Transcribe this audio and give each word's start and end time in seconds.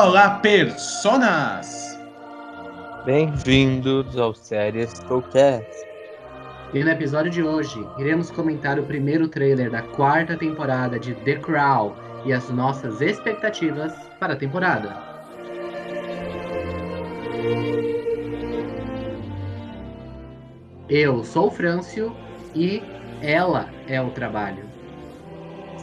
Olá, 0.00 0.38
personas! 0.38 1.98
Bem-vindos 3.04 4.16
ao 4.16 4.32
Séries 4.32 4.92
Showcast. 5.08 5.66
E 6.72 6.84
no 6.84 6.90
episódio 6.90 7.32
de 7.32 7.42
hoje, 7.42 7.84
iremos 7.98 8.30
comentar 8.30 8.78
o 8.78 8.84
primeiro 8.84 9.26
trailer 9.26 9.72
da 9.72 9.82
quarta 9.82 10.36
temporada 10.36 11.00
de 11.00 11.16
The 11.16 11.38
Crown 11.38 11.96
e 12.24 12.32
as 12.32 12.48
nossas 12.48 13.00
expectativas 13.00 13.92
para 14.20 14.34
a 14.34 14.36
temporada. 14.36 14.96
Eu 20.88 21.24
sou 21.24 21.48
o 21.48 21.50
Frâncio 21.50 22.14
e 22.54 22.80
ela 23.20 23.68
é 23.88 24.00
o 24.00 24.10
trabalho. 24.10 24.62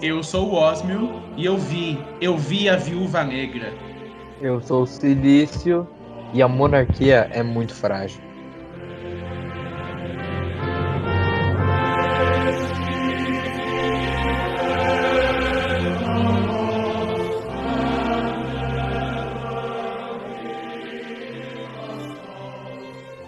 Eu 0.01 0.23
sou 0.23 0.51
o 0.51 0.55
Osmio 0.55 1.21
e 1.35 1.45
eu 1.45 1.57
vi, 1.57 1.99
eu 2.21 2.37
vi 2.37 2.69
a 2.69 2.77
Viúva 2.77 3.21
Negra. 3.21 3.84
Eu 4.41 4.61
sou 4.61 4.83
o 4.83 4.85
Silício 4.85 5.87
e 6.33 6.41
a 6.41 6.47
monarquia 6.47 7.29
é 7.31 7.41
muito 7.41 7.73
frágil. 7.73 8.21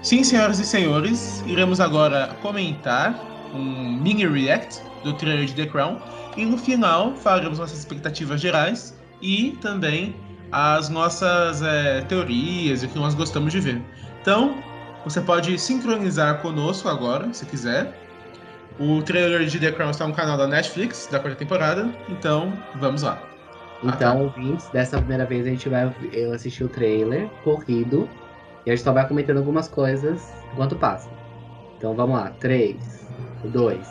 Sim, 0.04 0.24
senhoras 0.24 0.60
e 0.60 0.66
senhores, 0.66 1.44
iremos 1.46 1.80
agora 1.80 2.36
comentar 2.42 3.14
um 3.54 4.00
mini 4.02 4.26
react 4.26 4.82
do 5.04 5.14
trailer 5.14 5.46
de 5.46 5.54
The 5.54 5.66
Crown 5.66 6.00
e 6.36 6.46
no 6.46 6.58
final 6.58 7.14
falaremos 7.16 7.60
nossas 7.60 7.80
expectativas 7.80 8.40
gerais 8.40 8.98
e 9.22 9.58
também 9.62 10.16
as 10.52 10.90
nossas 10.90 11.62
é, 11.62 12.02
teorias 12.02 12.84
e 12.84 12.86
o 12.86 12.90
que 12.90 12.98
nós 12.98 13.14
gostamos 13.14 13.52
de 13.52 13.60
ver. 13.60 13.82
Então, 14.22 14.62
você 15.04 15.22
pode 15.22 15.58
sincronizar 15.58 16.42
conosco 16.42 16.88
agora, 16.90 17.32
se 17.34 17.46
quiser. 17.46 17.98
O 18.80 19.02
trailer 19.02 19.46
de 19.46 19.60
The 19.60 19.72
Crown 19.72 19.90
está 19.90 20.08
no 20.08 20.14
canal 20.14 20.38
da 20.38 20.48
Netflix, 20.48 21.08
da 21.12 21.20
quarta 21.20 21.38
temporada, 21.38 21.90
então 22.10 22.54
vamos 22.76 23.02
lá. 23.02 23.22
Então, 23.84 24.24
ouvintes, 24.24 24.68
dessa 24.70 24.98
primeira 24.98 25.26
vez 25.26 25.46
a 25.46 25.50
gente 25.50 25.70
vai 25.70 25.94
eu 26.12 26.34
assistir 26.34 26.64
o 26.64 26.70
trailer 26.70 27.28
corrido 27.44 28.10
e 28.66 28.72
a 28.72 28.76
gente 28.76 28.84
só 28.84 28.92
vai 28.92 29.08
comentando 29.08 29.38
algumas 29.38 29.68
coisas 29.68 30.32
enquanto 30.52 30.76
passa. 30.76 31.10
Então 31.78 31.96
vamos 31.96 32.18
lá. 32.18 32.32
3, 32.40 33.08
2, 33.46 33.88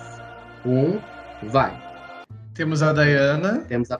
1, 0.64 1.00
vai. 1.48 1.82
Temos 2.52 2.82
a 2.82 2.92
Diana. 2.92 3.64
Temos 3.68 3.91
a. 3.91 3.98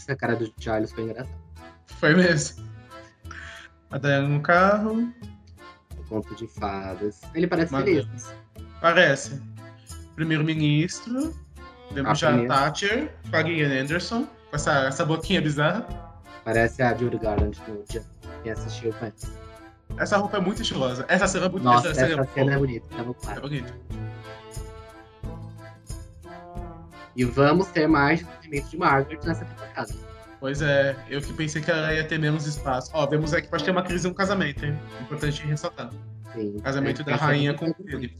Essa 0.00 0.16
cara 0.16 0.34
do 0.34 0.50
Charles 0.58 0.90
foi 0.92 1.04
engraçada. 1.04 1.36
Foi 1.86 2.14
mesmo. 2.14 2.64
A 3.90 3.98
Diana 3.98 4.28
no 4.28 4.40
carro. 4.40 5.12
O 5.98 6.04
conto 6.08 6.34
de 6.34 6.46
fadas. 6.46 7.20
Ele 7.34 7.46
parece 7.46 7.76
feliz. 7.76 8.34
Parece. 8.80 9.40
Primeiro-ministro. 10.14 11.34
Temos 11.92 12.18
já 12.18 12.34
a 12.34 12.46
Thatcher 12.46 13.14
a 13.32 13.42
Gillian 13.42 13.82
Anderson 13.82 14.24
com 14.24 14.56
essa, 14.56 14.84
essa 14.84 15.04
boquinha 15.04 15.42
bizarra. 15.42 15.86
Parece 16.44 16.82
a 16.82 16.94
Judy 16.96 17.18
Garland 17.18 17.60
no 17.68 17.84
dia. 17.84 18.02
Quem 18.42 18.52
assistiu 18.52 18.94
conhece. 18.94 19.28
Essa 19.98 20.16
roupa 20.16 20.38
é 20.38 20.40
muito 20.40 20.62
estilosa. 20.62 21.04
Essa 21.08 21.26
cena 21.26 21.46
é 21.46 21.48
bonita. 21.50 21.70
Nossa, 21.70 21.88
essa, 21.88 22.06
essa 22.06 22.24
cena, 22.32 22.54
é, 22.54 22.58
bonita. 22.58 22.86
Tá 22.88 23.34
É 23.36 23.40
bonita. 23.40 23.74
E 27.16 27.24
vamos 27.24 27.68
ter 27.68 27.88
mais 27.88 28.22
movimento 28.22 28.70
de 28.70 28.76
Margaret 28.76 29.18
nessa 29.24 29.44
temporada. 29.44 29.92
Pois 30.38 30.62
é, 30.62 30.96
eu 31.08 31.20
que 31.20 31.32
pensei 31.34 31.60
que 31.60 31.70
ela 31.70 31.92
ia 31.92 32.06
ter 32.06 32.18
menos 32.18 32.46
espaço. 32.46 32.90
Ó, 32.94 33.06
vemos 33.06 33.34
aqui 33.34 33.42
que 33.42 33.50
pode 33.50 33.64
ter 33.64 33.70
uma 33.70 33.82
crise 33.82 34.08
no 34.08 34.14
casamento, 34.14 34.64
hein? 34.64 34.78
Importante 35.02 35.46
ressaltar. 35.46 35.90
Sim. 36.32 36.58
Casamento 36.60 37.02
é, 37.02 37.04
da 37.04 37.16
rainha 37.16 37.52
com 37.52 37.70
o 37.70 37.74
Philip. 37.74 38.16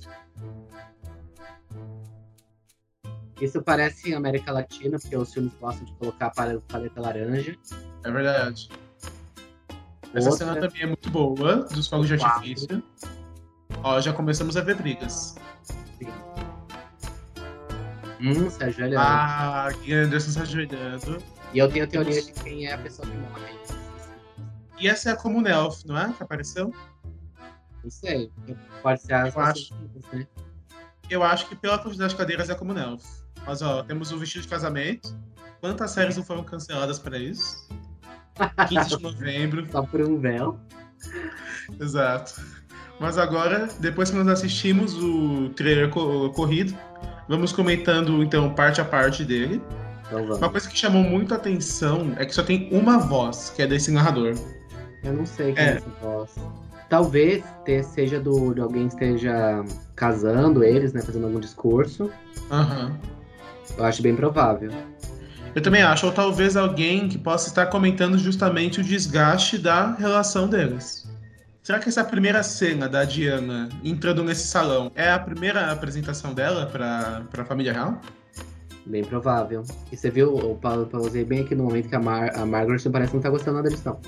Isso 3.40 3.62
parece 3.62 4.14
América 4.14 4.52
Latina, 4.52 4.98
porque 4.98 5.16
os 5.16 5.32
filmes 5.32 5.54
gostam 5.58 5.86
de 5.86 5.94
colocar 5.94 6.26
a 6.26 6.30
paleta 6.30 7.00
laranja. 7.00 7.56
É 8.04 8.10
verdade. 8.10 8.68
Essa 10.12 10.28
Outra... 10.28 10.46
cena 10.46 10.60
também 10.60 10.82
é 10.82 10.86
muito 10.86 11.08
boa, 11.10 11.56
dos 11.56 11.86
fogos 11.88 12.08
de 12.08 12.14
artifício. 12.14 12.82
Ó, 13.82 13.98
já 13.98 14.12
começamos 14.12 14.58
a 14.58 14.60
ver 14.60 14.76
brigas. 14.76 15.36
Hum, 18.22 18.50
se 18.50 18.62
ajoelhando. 18.62 18.98
Ah, 18.98 19.68
Anderson 19.88 20.30
se 20.30 20.40
ajoelhando. 20.40 21.18
E 21.52 21.58
eu 21.58 21.70
tenho 21.70 21.84
a 21.84 21.88
teoria 21.88 22.22
de 22.22 22.32
quem 22.32 22.66
é 22.66 22.74
a 22.74 22.78
pessoa 22.78 23.08
que 23.08 23.16
morre. 23.16 23.58
E 24.78 24.88
essa 24.88 25.10
é 25.10 25.12
a 25.12 25.16
Common 25.16 25.46
Elf, 25.46 25.84
não 25.84 25.98
é? 25.98 26.12
Que 26.12 26.22
apareceu? 26.22 26.72
Não 27.82 27.90
sei. 27.90 28.30
Pode 28.82 29.02
ser 29.02 29.12
as 29.12 29.34
eu 29.34 29.40
acho. 29.40 29.74
Né? 30.12 30.26
Eu 31.08 31.22
acho 31.22 31.48
que 31.48 31.56
pela 31.56 31.78
quantidade 31.78 32.12
de 32.12 32.16
cadeiras 32.16 32.48
é 32.48 32.52
a 32.52 32.56
Common 32.56 32.78
Elf. 32.78 33.04
Mas 33.46 33.62
ó, 33.62 33.82
temos 33.82 34.12
o 34.12 34.18
vestido 34.18 34.42
de 34.42 34.48
casamento. 34.48 35.16
Quantas 35.60 35.90
séries 35.90 36.16
não 36.16 36.24
foram 36.24 36.44
canceladas 36.44 36.98
para 36.98 37.18
isso? 37.18 37.68
15 38.68 38.96
de 38.96 39.02
novembro. 39.02 39.66
Só 39.70 39.82
por 39.82 40.00
um 40.00 40.18
véu. 40.18 40.58
Exato. 41.78 42.40
Mas 42.98 43.16
agora, 43.18 43.68
depois 43.80 44.10
que 44.10 44.16
nós 44.16 44.28
assistimos 44.28 44.94
o 44.94 45.50
trailer 45.50 45.90
corrido, 45.90 46.76
vamos 47.30 47.52
comentando 47.52 48.24
então 48.24 48.52
parte 48.52 48.80
a 48.80 48.84
parte 48.84 49.24
dele. 49.24 49.62
Então 50.06 50.24
uma 50.24 50.50
coisa 50.50 50.68
que 50.68 50.76
chamou 50.76 51.04
muito 51.04 51.32
a 51.32 51.36
atenção 51.36 52.12
é 52.16 52.26
que 52.26 52.34
só 52.34 52.42
tem 52.42 52.68
uma 52.72 52.98
voz, 52.98 53.52
que 53.54 53.62
é 53.62 53.66
desse 53.68 53.92
narrador. 53.92 54.34
Eu 55.04 55.12
não 55.12 55.24
sei 55.24 55.52
quem 55.52 55.64
é, 55.64 55.68
é 55.68 55.76
essa 55.76 55.88
voz. 56.02 56.34
Talvez 56.88 57.44
seja 57.94 58.18
do, 58.18 58.52
de 58.52 58.60
alguém 58.60 58.88
que 58.88 58.94
esteja 58.94 59.64
casando 59.94 60.64
eles, 60.64 60.92
né? 60.92 61.00
Fazendo 61.00 61.26
algum 61.26 61.38
discurso. 61.38 62.10
Aham. 62.50 62.86
Uhum. 62.86 63.10
Eu 63.78 63.84
acho 63.84 64.02
bem 64.02 64.16
provável. 64.16 64.72
Eu 65.54 65.62
também 65.62 65.82
acho, 65.82 66.06
ou 66.06 66.12
talvez 66.12 66.56
alguém 66.56 67.08
que 67.08 67.16
possa 67.16 67.48
estar 67.48 67.66
comentando 67.66 68.18
justamente 68.18 68.80
o 68.80 68.84
desgaste 68.84 69.56
da 69.56 69.94
relação 69.94 70.48
deles. 70.48 71.08
Será 71.62 71.78
que 71.78 71.88
essa 71.88 72.02
primeira 72.02 72.42
cena 72.42 72.88
da 72.88 73.04
Diana 73.04 73.68
entrando 73.84 74.24
nesse 74.24 74.46
salão 74.46 74.90
é 74.94 75.10
a 75.10 75.18
primeira 75.18 75.70
apresentação 75.70 76.32
dela 76.32 76.66
para 76.66 77.26
a 77.36 77.44
família 77.44 77.72
real? 77.72 78.00
Bem 78.86 79.04
provável. 79.04 79.62
E 79.92 79.96
você 79.96 80.10
viu, 80.10 80.34
o 80.34 80.56
Paulo 80.56 80.86
pausei 80.86 81.24
bem 81.24 81.40
aqui 81.40 81.54
no 81.54 81.64
momento 81.64 81.88
que 81.88 81.94
a, 81.94 82.00
Mar 82.00 82.34
a 82.34 82.46
Margaret 82.46 82.80
parece 82.90 83.14
não 83.14 83.20
tá 83.20 83.28
gostando 83.28 83.58
nada 83.58 83.68
deles, 83.68 83.84
não. 83.84 84.00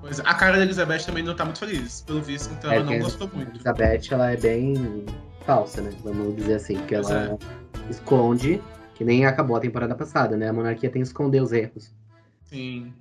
Pois 0.00 0.18
a 0.20 0.34
cara 0.34 0.56
da 0.56 0.64
Elizabeth 0.64 1.04
também 1.04 1.22
não 1.22 1.36
tá 1.36 1.44
muito 1.44 1.60
feliz, 1.60 2.02
pelo 2.02 2.20
visto, 2.20 2.52
então 2.54 2.72
é, 2.72 2.76
ela 2.76 2.84
não 2.84 2.98
gostou 2.98 3.30
muito. 3.32 3.48
A 3.48 3.54
Elizabeth, 3.54 4.12
ela 4.12 4.32
é 4.32 4.36
bem 4.36 5.06
falsa, 5.46 5.80
né? 5.80 5.92
Vamos 6.02 6.34
dizer 6.34 6.54
assim, 6.54 6.78
que 6.86 6.94
ela 6.94 7.38
é. 7.38 7.90
esconde 7.90 8.60
que 8.96 9.04
nem 9.04 9.24
acabou 9.24 9.56
a 9.56 9.60
temporada 9.60 9.94
passada, 9.94 10.36
né? 10.36 10.48
A 10.48 10.52
monarquia 10.52 10.90
tem 10.90 11.00
que 11.00 11.06
esconder 11.06 11.40
os 11.40 11.52
erros. 11.52 11.94
Sim. 12.44 12.92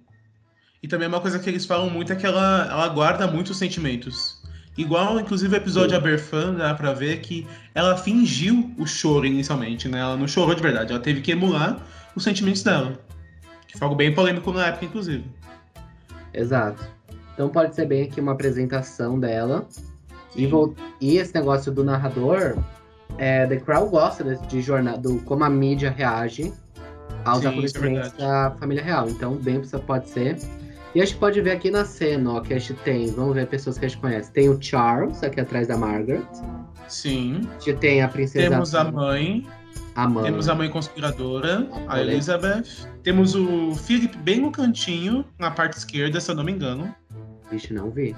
E 0.88 0.90
também 0.90 1.06
uma 1.06 1.20
coisa 1.20 1.38
que 1.38 1.50
eles 1.50 1.66
falam 1.66 1.90
muito 1.90 2.14
é 2.14 2.16
que 2.16 2.26
ela, 2.26 2.66
ela 2.72 2.88
guarda 2.88 3.28
muitos 3.28 3.58
sentimentos. 3.58 4.42
Igual, 4.78 5.20
inclusive, 5.20 5.54
o 5.54 5.58
episódio 5.58 5.90
Sim. 5.90 5.98
Aberfan, 5.98 6.54
dá 6.54 6.74
pra 6.74 6.94
ver 6.94 7.20
que 7.20 7.46
ela 7.76 7.98
fingiu 7.98 8.74
o 8.78 8.88
choro 8.88 9.26
inicialmente, 9.26 9.90
né? 9.90 10.00
Ela 10.00 10.16
não 10.16 10.30
chorou 10.30 10.56
de 10.56 10.62
verdade, 10.62 10.94
ela 10.94 11.02
teve 11.02 11.20
que 11.20 11.34
emular 11.34 11.86
os 12.16 12.24
sentimentos 12.24 12.64
dela. 12.64 12.98
Que 13.68 13.78
foi 13.78 13.86
algo 13.86 13.98
bem 13.98 14.14
polêmico 14.14 14.50
na 14.54 14.68
época, 14.68 14.86
inclusive. 14.86 15.26
Exato. 16.34 16.82
Então 17.34 17.50
pode 17.50 17.76
ser 17.76 17.86
bem 17.86 18.04
aqui 18.04 18.22
uma 18.22 18.32
apresentação 18.32 19.20
dela. 19.20 19.68
E, 20.38 20.50
e 21.02 21.18
esse 21.18 21.36
negócio 21.36 21.70
do 21.70 21.84
narrador, 21.84 22.58
é, 23.18 23.46
The 23.46 23.58
Crown 23.58 23.90
gosta 23.90 24.24
de, 24.24 24.48
de 24.48 24.62
jornada, 24.62 25.00
do 25.00 25.20
como 25.24 25.44
a 25.44 25.50
mídia 25.50 25.92
reage 25.92 26.54
aos 27.26 27.40
Sim, 27.40 27.48
é 27.48 27.50
acontecimentos 27.50 28.14
é 28.14 28.18
da 28.20 28.56
família 28.58 28.82
real. 28.82 29.10
Então, 29.10 29.36
bem 29.36 29.62
pode 29.86 30.08
ser. 30.08 30.38
E 30.98 31.02
a 31.02 31.06
gente 31.06 31.20
pode 31.20 31.40
ver 31.42 31.52
aqui 31.52 31.70
na 31.70 31.86
cena, 31.86 32.34
ó, 32.34 32.42
que 32.42 32.56
a 32.56 32.58
gente 32.58 32.74
tem, 32.82 33.06
vamos 33.12 33.36
ver 33.36 33.46
pessoas 33.46 33.78
que 33.78 33.86
a 33.86 33.88
gente 33.88 34.02
conhece. 34.02 34.32
Tem 34.32 34.50
o 34.50 34.60
Charles, 34.60 35.22
aqui 35.22 35.40
atrás 35.40 35.68
da 35.68 35.78
Margaret. 35.78 36.26
Sim. 36.88 37.42
A 37.56 37.60
gente 37.60 37.78
tem 37.78 38.02
a 38.02 38.08
princesa. 38.08 38.50
Temos 38.50 38.74
a 38.74 38.84
mãe. 38.86 39.48
A 39.94 40.10
mãe. 40.10 40.24
Temos 40.24 40.50
a 40.50 40.56
mãe 40.56 40.68
conspiradora, 40.72 41.70
a, 41.88 41.98
a 41.98 42.02
Elizabeth. 42.02 42.64
Temos 43.04 43.36
o 43.36 43.76
Philip 43.76 44.18
bem 44.18 44.42
no 44.42 44.52
cantinho, 44.52 45.24
na 45.38 45.52
parte 45.52 45.78
esquerda, 45.78 46.20
se 46.20 46.32
eu 46.32 46.36
não 46.36 46.44
me 46.44 46.52
engano. 46.52 46.92
Vixe, 47.52 47.72
não 47.72 47.92
vi. 47.92 48.16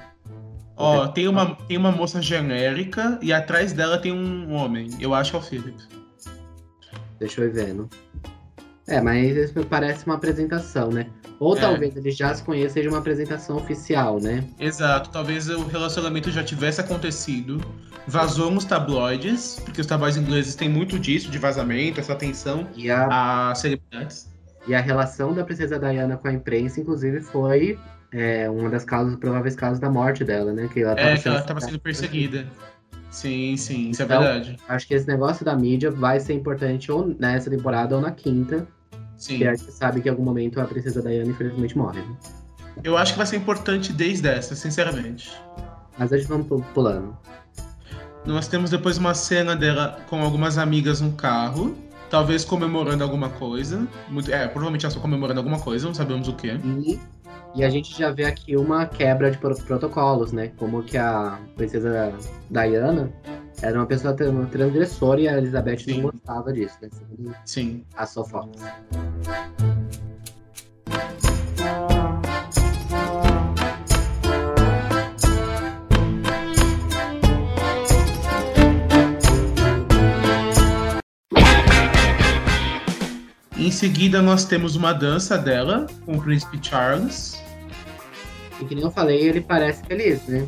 Ó, 0.78 1.06
tem 1.10 1.28
uma, 1.28 1.56
tem 1.68 1.76
uma 1.76 1.92
moça 1.92 2.22
genérica 2.22 3.20
e 3.22 3.34
atrás 3.34 3.74
dela 3.74 3.98
tem 3.98 4.14
um 4.14 4.54
homem. 4.54 4.90
Eu 5.02 5.14
acho 5.14 5.32
que 5.32 5.36
é 5.36 5.40
o 5.40 5.44
Philip. 5.44 5.78
Deixa 7.20 7.42
eu 7.42 7.48
ir 7.48 7.52
vendo. 7.52 7.90
É, 8.88 9.02
mas 9.02 9.52
parece 9.70 10.06
uma 10.06 10.16
apresentação, 10.16 10.90
né? 10.90 11.08
Ou 11.40 11.56
É. 11.58 11.62
talvez 11.62 11.96
eles 11.96 12.18
já 12.18 12.34
se 12.34 12.44
conheçam 12.44 12.74
seja 12.74 12.90
uma 12.90 12.98
apresentação 13.00 13.58
oficial, 13.58 14.20
né? 14.20 14.44
Exato, 14.60 15.10
talvez 15.10 15.50
o 15.50 15.64
relacionamento 15.66 16.30
já 16.32 16.44
tivesse 16.44 16.82
acontecido, 16.82 17.62
vazou 18.06 18.52
nos 18.52 18.66
tabloides, 18.66 19.60
porque 19.64 19.80
os 19.82 19.88
tabloides 19.88 20.18
ingleses 20.18 20.56
têm 20.56 20.68
muito 20.70 21.00
disso, 21.00 21.32
de 21.32 21.38
vazamento, 21.38 22.00
essa 22.00 22.14
atenção 22.14 22.68
E 22.76 22.92
a, 22.92 23.52
a 23.52 23.56
celebridades. 23.56 24.28
e 24.68 24.76
a 24.76 24.82
relação 24.82 25.34
da 25.34 25.44
princesa 25.46 25.80
Diana 25.80 26.18
com 26.18 26.28
a 26.28 26.34
imprensa, 26.34 26.80
inclusive, 26.82 27.22
foi 27.22 27.80
é, 28.12 28.50
uma 28.50 28.70
das 28.70 28.84
causas, 28.84 29.16
prováveis 29.16 29.56
causas 29.56 29.80
da 29.80 29.90
morte 29.90 30.24
dela, 30.24 30.52
né? 30.52 30.68
Que 30.74 30.82
ela 30.82 30.96
tava 30.96 31.10
É, 31.10 31.16
que 31.16 31.22
sendo 31.22 31.34
ela 31.34 31.42
estava 31.42 31.62
sendo 31.62 31.80
perseguida. 31.80 32.46
Sim, 33.12 33.56
sim, 33.58 33.90
isso 33.90 34.02
é 34.02 34.06
Então, 34.06 34.22
verdade. 34.22 34.58
Acho 34.68 34.88
que 34.88 34.94
esse 34.94 35.08
negócio 35.08 35.44
da 35.46 35.56
mídia 35.56 35.90
vai 35.90 36.20
ser 36.20 36.34
importante 36.34 36.92
ou 36.92 37.08
nessa 37.20 37.50
temporada 37.50 37.96
ou 37.96 38.02
na 38.02 38.12
quinta. 38.12 38.68
Sim. 39.20 39.38
Que 39.38 39.48
a 39.48 39.54
gente 39.54 39.72
sabe 39.72 40.02
que 40.02 40.08
em 40.08 40.12
algum 40.12 40.24
momento 40.24 40.60
a 40.60 40.66
princesa 40.66 41.02
Diana 41.02 41.30
infelizmente 41.30 41.78
morre. 41.78 42.00
Né? 42.02 42.16
Eu 42.84 42.98
acho 42.98 43.12
que 43.12 43.18
vai 43.18 43.28
ser 43.28 43.36
importante 43.36 43.94
desde 43.94 44.28
essa, 44.28 44.56
sinceramente. 44.56 45.32
Mas 45.98 46.12
a 46.12 46.18
gente 46.18 46.28
vamos 46.28 46.48
pu- 46.48 46.64
pulando. 46.74 47.16
Nós 48.26 48.48
temos 48.48 48.70
depois 48.70 48.98
uma 48.98 49.14
cena 49.14 49.56
dela 49.56 50.00
com 50.10 50.22
algumas 50.22 50.58
amigas 50.58 51.02
no 51.02 51.12
carro, 51.14 51.76
talvez 52.10 52.46
comemorando 52.46 53.04
alguma 53.04 53.30
coisa. 53.30 53.86
Muito- 54.08 54.32
É, 54.32 54.48
provavelmente 54.48 54.86
elas 54.86 54.94
estão 54.94 55.02
comemorando 55.02 55.40
alguma 55.40 55.60
coisa, 55.60 55.86
não 55.88 55.94
sabemos 55.94 56.28
o 56.28 56.34
que. 56.36 56.48
E, 56.48 57.00
e 57.56 57.64
a 57.64 57.70
gente 57.70 57.98
já 57.98 58.12
vê 58.12 58.26
aqui 58.26 58.56
uma 58.56 58.86
quebra 58.86 59.32
de 59.32 59.38
pro- 59.38 59.56
protocolos, 59.64 60.32
né? 60.32 60.52
Como 60.58 60.84
que 60.84 60.98
a 60.98 61.38
princesa 61.58 62.14
Diana 62.50 63.12
era 63.62 63.78
uma 63.78 63.86
pessoa 63.86 64.16
uma 64.30 64.46
transgressora 64.46 65.22
e 65.22 65.28
a 65.28 65.38
Elizabeth 65.38 65.80
Sim. 65.80 66.02
não 66.02 66.12
gostava 66.12 66.54
disso, 66.54 66.78
né? 66.82 66.90
Segundo 66.92 67.36
Sim. 67.46 67.84
as 67.96 68.14
fofocas. 68.14 68.62
Em 83.58 83.72
seguida, 83.72 84.22
nós 84.22 84.46
temos 84.46 84.76
uma 84.76 84.94
dança 84.94 85.38
dela 85.38 85.86
com 86.06 86.16
o 86.16 86.22
príncipe 86.22 86.60
Charles. 86.62 87.40
E 88.60 88.66
que 88.66 88.74
nem 88.74 88.84
eu 88.84 88.92
falei, 88.92 89.22
ele 89.22 89.42
parece 89.42 89.84
feliz, 89.86 90.26
né? 90.28 90.48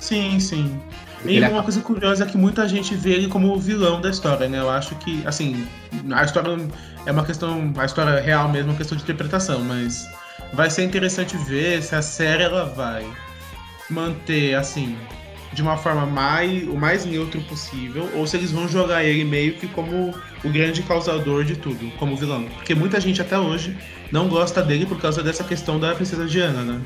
Sim, 0.00 0.40
sim. 0.40 0.80
E 1.28 1.36
ele 1.36 1.46
uma 1.48 1.62
coisa 1.62 1.80
curiosa 1.80 2.24
é 2.24 2.26
que 2.26 2.36
muita 2.36 2.68
gente 2.68 2.94
vê 2.94 3.10
ele 3.10 3.28
como 3.28 3.52
o 3.52 3.58
vilão 3.58 4.00
da 4.00 4.10
história, 4.10 4.48
né? 4.48 4.58
Eu 4.58 4.70
acho 4.70 4.94
que, 4.96 5.22
assim, 5.26 5.66
a 6.12 6.24
história 6.24 6.56
é 7.04 7.12
uma 7.12 7.24
questão, 7.24 7.72
a 7.76 7.84
história 7.84 8.20
real 8.20 8.48
mesmo 8.48 8.70
é 8.70 8.72
uma 8.72 8.78
questão 8.78 8.96
de 8.96 9.02
interpretação, 9.02 9.60
mas 9.60 10.08
vai 10.52 10.70
ser 10.70 10.84
interessante 10.84 11.36
ver 11.36 11.82
se 11.82 11.94
a 11.94 12.02
série 12.02 12.42
ela 12.42 12.64
vai 12.64 13.04
manter, 13.88 14.54
assim, 14.54 14.96
de 15.52 15.62
uma 15.62 15.76
forma 15.76 16.04
mais, 16.04 16.68
o 16.68 16.74
mais 16.74 17.04
neutro 17.04 17.40
possível, 17.42 18.08
ou 18.14 18.26
se 18.26 18.36
eles 18.36 18.50
vão 18.50 18.68
jogar 18.68 19.04
ele 19.04 19.24
meio 19.24 19.54
que 19.54 19.66
como 19.68 20.14
o 20.44 20.50
grande 20.50 20.82
causador 20.82 21.44
de 21.44 21.56
tudo, 21.56 21.90
como 21.98 22.16
vilão. 22.16 22.44
Porque 22.54 22.74
muita 22.74 23.00
gente 23.00 23.22
até 23.22 23.38
hoje 23.38 23.76
não 24.12 24.28
gosta 24.28 24.62
dele 24.62 24.86
por 24.86 25.00
causa 25.00 25.22
dessa 25.22 25.42
questão 25.42 25.80
da 25.80 25.94
princesa 25.94 26.26
Diana, 26.26 26.62
né? 26.62 26.80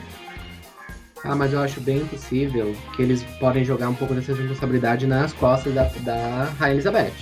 Ah, 1.24 1.34
mas 1.34 1.52
eu 1.52 1.60
acho 1.60 1.80
bem 1.80 2.04
possível 2.06 2.74
que 2.96 3.02
eles 3.02 3.22
podem 3.38 3.64
jogar 3.64 3.88
um 3.88 3.94
pouco 3.94 4.14
dessa 4.14 4.32
responsabilidade 4.34 5.06
nas 5.06 5.32
costas 5.32 5.74
da, 5.74 5.84
da 6.02 6.50
Rainha 6.58 6.74
Elizabeth. 6.76 7.12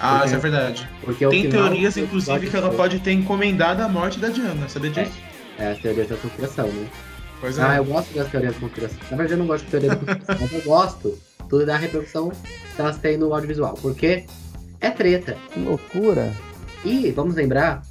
Ah, 0.00 0.12
Porque- 0.20 0.26
isso 0.26 0.34
é 0.34 0.38
verdade. 0.38 0.88
Porque 1.02 1.26
Tem 1.26 1.42
final 1.42 1.62
teorias, 1.64 1.96
inclusive, 1.96 2.48
que 2.48 2.56
ela 2.56 2.70
pode 2.70 3.00
ter 3.00 3.12
encomendado 3.12 3.82
a 3.82 3.88
morte 3.88 4.18
da 4.18 4.28
Diana, 4.28 4.68
sabia 4.68 4.90
disso? 4.90 5.12
É, 5.58 5.72
as 5.72 5.78
teorias 5.78 6.08
da 6.08 6.16
conspiração, 6.16 6.68
né? 6.68 6.86
Pois 7.40 7.58
é. 7.58 7.62
Ah, 7.62 7.76
eu 7.76 7.84
gosto 7.84 8.14
das 8.14 8.30
teorias 8.30 8.54
da 8.54 8.60
conspiração. 8.60 8.98
Na 9.10 9.16
verdade, 9.16 9.32
eu 9.32 9.38
não 9.38 9.46
gosto 9.46 9.64
de 9.64 9.70
teoria 9.70 9.88
da 9.90 9.96
conspiração, 9.96 10.36
mas 10.40 10.52
eu 10.52 10.62
gosto 10.62 11.18
tudo 11.48 11.66
da 11.66 11.76
repercussão 11.76 12.30
que 12.30 12.80
elas 12.80 12.98
têm 12.98 13.16
no 13.16 13.32
audiovisual. 13.34 13.74
Porque 13.80 14.24
é 14.80 14.90
treta. 14.90 15.36
Que 15.52 15.60
loucura. 15.60 16.32
E 16.84 17.10
vamos 17.10 17.34
lembrar 17.34 17.82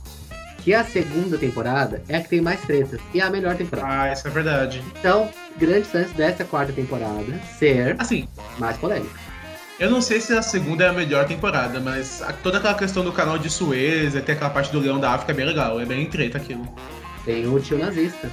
que 0.68 0.74
a 0.74 0.84
segunda 0.84 1.38
temporada 1.38 2.04
é 2.10 2.18
a 2.18 2.22
que 2.22 2.28
tem 2.28 2.42
mais 2.42 2.60
tretas. 2.60 3.00
E 3.14 3.22
é 3.22 3.24
a 3.24 3.30
melhor 3.30 3.56
temporada. 3.56 3.88
Ah, 3.90 4.12
isso 4.12 4.28
é 4.28 4.30
verdade. 4.30 4.84
Então, 5.00 5.30
grande 5.58 5.88
chance 5.88 6.14
dessa 6.14 6.44
quarta 6.44 6.74
temporada 6.74 7.40
ser 7.58 7.96
Assim, 7.98 8.28
mais 8.60 8.76
polêmica. 8.76 9.16
eu 9.80 9.90
não 9.90 10.02
sei 10.02 10.20
se 10.20 10.34
a 10.34 10.42
segunda 10.42 10.84
é 10.84 10.90
a 10.90 10.92
melhor 10.92 11.26
temporada, 11.26 11.80
mas 11.80 12.22
toda 12.44 12.58
aquela 12.58 12.74
questão 12.74 13.02
do 13.02 13.14
canal 13.14 13.38
de 13.38 13.50
Suez, 13.50 14.14
até 14.14 14.34
aquela 14.34 14.50
parte 14.50 14.70
do 14.70 14.80
Leão 14.82 15.00
da 15.00 15.12
África 15.12 15.32
é 15.32 15.36
bem 15.36 15.46
legal, 15.46 15.80
é 15.80 15.86
bem 15.86 16.06
treta 16.10 16.38
aquilo. 16.38 16.68
Tem 17.24 17.48
o 17.48 17.58
tio 17.62 17.78
nazista. 17.78 18.30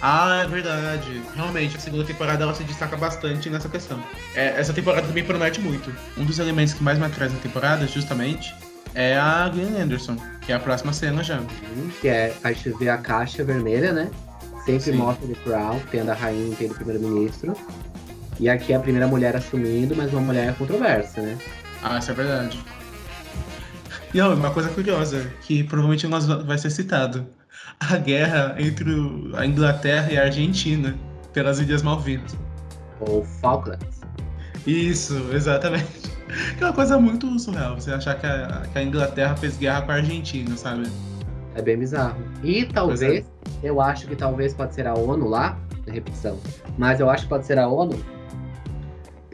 Ah, 0.00 0.40
é 0.42 0.48
verdade. 0.48 1.20
Realmente, 1.36 1.76
a 1.76 1.80
segunda 1.80 2.04
temporada 2.04 2.44
ela 2.44 2.54
se 2.54 2.64
destaca 2.64 2.96
bastante 2.96 3.50
nessa 3.50 3.68
questão. 3.68 4.02
É, 4.34 4.58
essa 4.58 4.72
temporada 4.72 5.06
também 5.06 5.22
promete 5.22 5.60
muito. 5.60 5.94
Um 6.16 6.24
dos 6.24 6.38
elementos 6.38 6.72
que 6.72 6.82
mais 6.82 6.98
me 6.98 7.04
atrai 7.04 7.28
na 7.28 7.36
temporada, 7.40 7.86
justamente, 7.86 8.54
é 8.94 9.16
a 9.16 9.48
Glenn 9.48 9.80
Anderson, 9.82 10.16
que 10.40 10.52
é 10.52 10.54
a 10.54 10.60
próxima 10.60 10.92
cena 10.92 11.22
já. 11.22 11.40
Que 12.00 12.08
é, 12.08 12.34
a 12.42 12.52
gente 12.52 12.70
vê 12.78 12.88
a 12.88 12.98
caixa 12.98 13.42
vermelha, 13.44 13.92
né? 13.92 14.10
Sempre 14.64 14.80
Sim. 14.80 14.92
mostra 14.94 15.26
The 15.26 15.34
Crown, 15.44 15.80
tendo 15.90 16.10
a 16.10 16.14
rainha 16.14 16.52
e 16.52 16.56
tendo 16.56 16.72
o 16.72 16.74
primeiro-ministro. 16.74 17.54
E 18.40 18.48
aqui 18.48 18.72
é 18.72 18.76
a 18.76 18.80
primeira 18.80 19.06
mulher 19.06 19.36
assumindo, 19.36 19.94
mas 19.94 20.10
uma 20.12 20.20
mulher 20.22 20.54
controversa, 20.56 21.20
né? 21.20 21.38
Ah, 21.82 21.98
isso 21.98 22.10
é 22.10 22.14
verdade. 22.14 22.58
E 24.12 24.20
ó, 24.20 24.32
uma 24.34 24.50
coisa 24.50 24.68
curiosa, 24.70 25.30
que 25.42 25.62
provavelmente 25.64 26.06
nós 26.06 26.26
va- 26.26 26.38
vai 26.38 26.56
ser 26.58 26.70
citado. 26.70 27.26
A 27.80 27.96
guerra 27.96 28.54
entre 28.58 28.88
o- 28.90 29.32
a 29.36 29.44
Inglaterra 29.44 30.10
e 30.12 30.16
a 30.16 30.22
Argentina 30.24 30.96
pelas 31.32 31.58
Ilhas 31.58 31.82
Malvinas. 31.82 32.34
Ou 33.00 33.24
Falklands. 33.40 34.00
Isso, 34.66 35.14
exatamente. 35.32 36.13
Que 36.56 36.64
é 36.64 36.66
uma 36.66 36.72
coisa 36.72 36.98
muito 36.98 37.38
surreal, 37.38 37.74
você 37.76 37.92
achar 37.92 38.18
que 38.18 38.26
a, 38.26 38.62
que 38.72 38.78
a 38.78 38.82
Inglaterra 38.82 39.36
fez 39.36 39.56
guerra 39.56 39.82
com 39.82 39.92
a 39.92 39.94
Argentina, 39.96 40.56
sabe? 40.56 40.90
É 41.54 41.62
bem 41.62 41.78
bizarro. 41.78 42.16
E 42.42 42.64
talvez, 42.66 43.24
eu 43.62 43.80
acho 43.80 44.06
que 44.06 44.16
talvez 44.16 44.52
pode 44.54 44.74
ser 44.74 44.86
a 44.86 44.94
ONU 44.94 45.28
lá, 45.28 45.58
na 45.86 45.92
repetição, 45.92 46.38
mas 46.76 46.98
eu 47.00 47.08
acho 47.08 47.24
que 47.24 47.28
pode 47.28 47.46
ser 47.46 47.58
a 47.58 47.68
ONU 47.68 47.98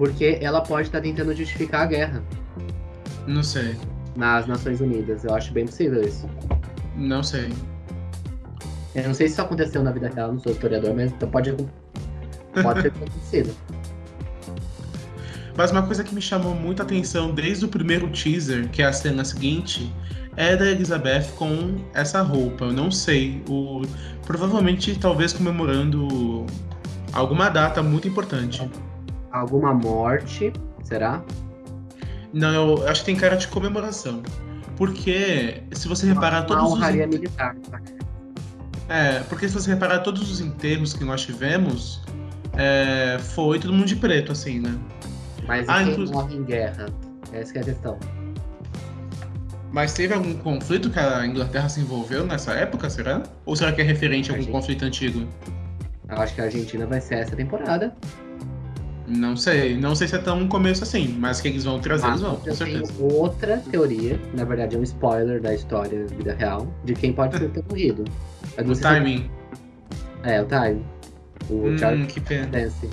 porque 0.00 0.38
ela 0.40 0.62
pode 0.62 0.88
estar 0.88 1.02
tentando 1.02 1.34
justificar 1.34 1.82
a 1.82 1.86
guerra 1.86 2.22
Não 3.26 3.42
sei, 3.42 3.76
nas 4.16 4.46
Nações 4.46 4.80
Unidas. 4.80 5.24
Eu 5.24 5.34
acho 5.34 5.52
bem 5.52 5.66
possível 5.66 6.00
isso. 6.00 6.26
não 6.96 7.22
sei. 7.22 7.52
Eu 8.94 9.08
não 9.08 9.12
sei 9.12 9.28
se 9.28 9.34
isso 9.34 9.42
aconteceu 9.42 9.82
na 9.82 9.92
vida 9.92 10.08
real, 10.08 10.32
não 10.32 10.38
sou 10.40 10.52
historiador, 10.52 10.94
mas 10.94 11.12
então 11.12 11.30
pode, 11.30 11.54
pode 12.62 12.82
ter 12.82 12.88
acontecido. 12.88 13.54
Mas 15.56 15.70
uma 15.70 15.82
coisa 15.82 16.02
que 16.04 16.14
me 16.14 16.20
chamou 16.20 16.54
muita 16.54 16.82
atenção 16.82 17.32
desde 17.32 17.64
o 17.64 17.68
primeiro 17.68 18.08
teaser, 18.08 18.68
que 18.68 18.82
é 18.82 18.86
a 18.86 18.92
cena 18.92 19.24
seguinte, 19.24 19.92
é 20.36 20.56
da 20.56 20.66
Elizabeth 20.66 21.32
com 21.36 21.76
essa 21.92 22.22
roupa. 22.22 22.66
Eu 22.66 22.72
não 22.72 22.90
sei. 22.90 23.42
O... 23.48 23.82
Provavelmente, 24.26 24.98
talvez 24.98 25.32
comemorando 25.32 26.46
alguma 27.12 27.48
data 27.48 27.82
muito 27.82 28.06
importante. 28.08 28.68
Alguma 29.32 29.74
morte, 29.74 30.52
será? 30.82 31.22
Não, 32.32 32.78
eu 32.78 32.88
acho 32.88 33.00
que 33.00 33.06
tem 33.06 33.16
cara 33.16 33.36
de 33.36 33.48
comemoração. 33.48 34.22
Porque 34.76 35.62
se 35.72 35.88
você 35.88 36.06
reparar 36.06 36.38
Uma 36.38 36.46
todos 36.46 36.64
os. 36.64 36.72
honraria 36.72 37.06
militar. 37.06 37.54
tá? 37.70 37.80
É, 38.88 39.20
porque 39.20 39.46
se 39.48 39.54
você 39.54 39.70
reparar 39.70 40.00
todos 40.00 40.30
os 40.30 40.40
enterros 40.40 40.92
que 40.94 41.04
nós 41.04 41.22
tivemos, 41.22 42.02
é, 42.54 43.18
foi 43.18 43.58
todo 43.58 43.72
mundo 43.72 43.86
de 43.86 43.96
preto, 43.96 44.32
assim, 44.32 44.58
né? 44.58 44.74
Mas 45.50 45.68
Ah, 45.68 45.82
quem 45.82 45.92
inclusive- 45.94 46.16
morre 46.16 46.36
em 46.36 46.44
guerra? 46.44 46.86
Essa 47.32 47.52
que 47.52 47.58
é 47.58 47.62
a 47.62 47.64
questão. 47.64 47.98
Mas 49.72 49.92
teve 49.92 50.14
algum 50.14 50.34
conflito 50.34 50.90
que 50.90 50.98
a 51.00 51.26
Inglaterra 51.26 51.68
se 51.68 51.80
envolveu 51.80 52.24
nessa 52.24 52.52
época, 52.52 52.88
será? 52.88 53.22
Ou 53.44 53.56
será 53.56 53.72
que 53.72 53.80
é 53.80 53.84
referente 53.84 54.30
a 54.30 54.36
algum 54.36 54.46
conflito 54.50 54.84
antigo? 54.84 55.26
Eu 56.08 56.16
acho 56.18 56.34
que 56.36 56.40
a 56.40 56.44
Argentina 56.44 56.86
vai 56.86 57.00
ser 57.00 57.16
essa 57.16 57.34
temporada. 57.34 57.92
Não 59.08 59.36
sei. 59.36 59.76
Não 59.76 59.96
sei 59.96 60.06
se 60.06 60.14
é 60.14 60.18
tão 60.18 60.46
começo 60.46 60.84
assim, 60.84 61.16
mas 61.18 61.40
que 61.40 61.48
eles 61.48 61.64
vão 61.64 61.80
trazer, 61.80 62.06
eles 62.06 62.20
vão, 62.20 62.36
com 62.36 62.40
Ah, 62.42 62.44
tenho 62.44 62.56
certeza. 62.56 62.92
outra 63.02 63.56
teoria, 63.58 64.20
na 64.34 64.44
verdade 64.44 64.76
é 64.76 64.78
um 64.78 64.84
spoiler 64.84 65.40
da 65.42 65.52
história 65.52 66.04
da 66.04 66.14
vida 66.14 66.34
real, 66.34 66.72
de 66.84 66.94
quem 66.94 67.12
pode 67.12 67.32
ter 67.50 67.64
morrido. 67.68 68.04
Não 68.56 68.70
O 68.70 68.74
sei 68.74 68.76
se- 68.76 68.82
timing. 68.82 69.28
É, 70.22 70.40
o 70.40 70.46
time. 70.46 70.84
O 71.50 71.66
Hum, 71.68 71.78
Charles 71.78 72.06
que 72.12 72.20
pena. 72.20 72.46
Dance. 72.46 72.88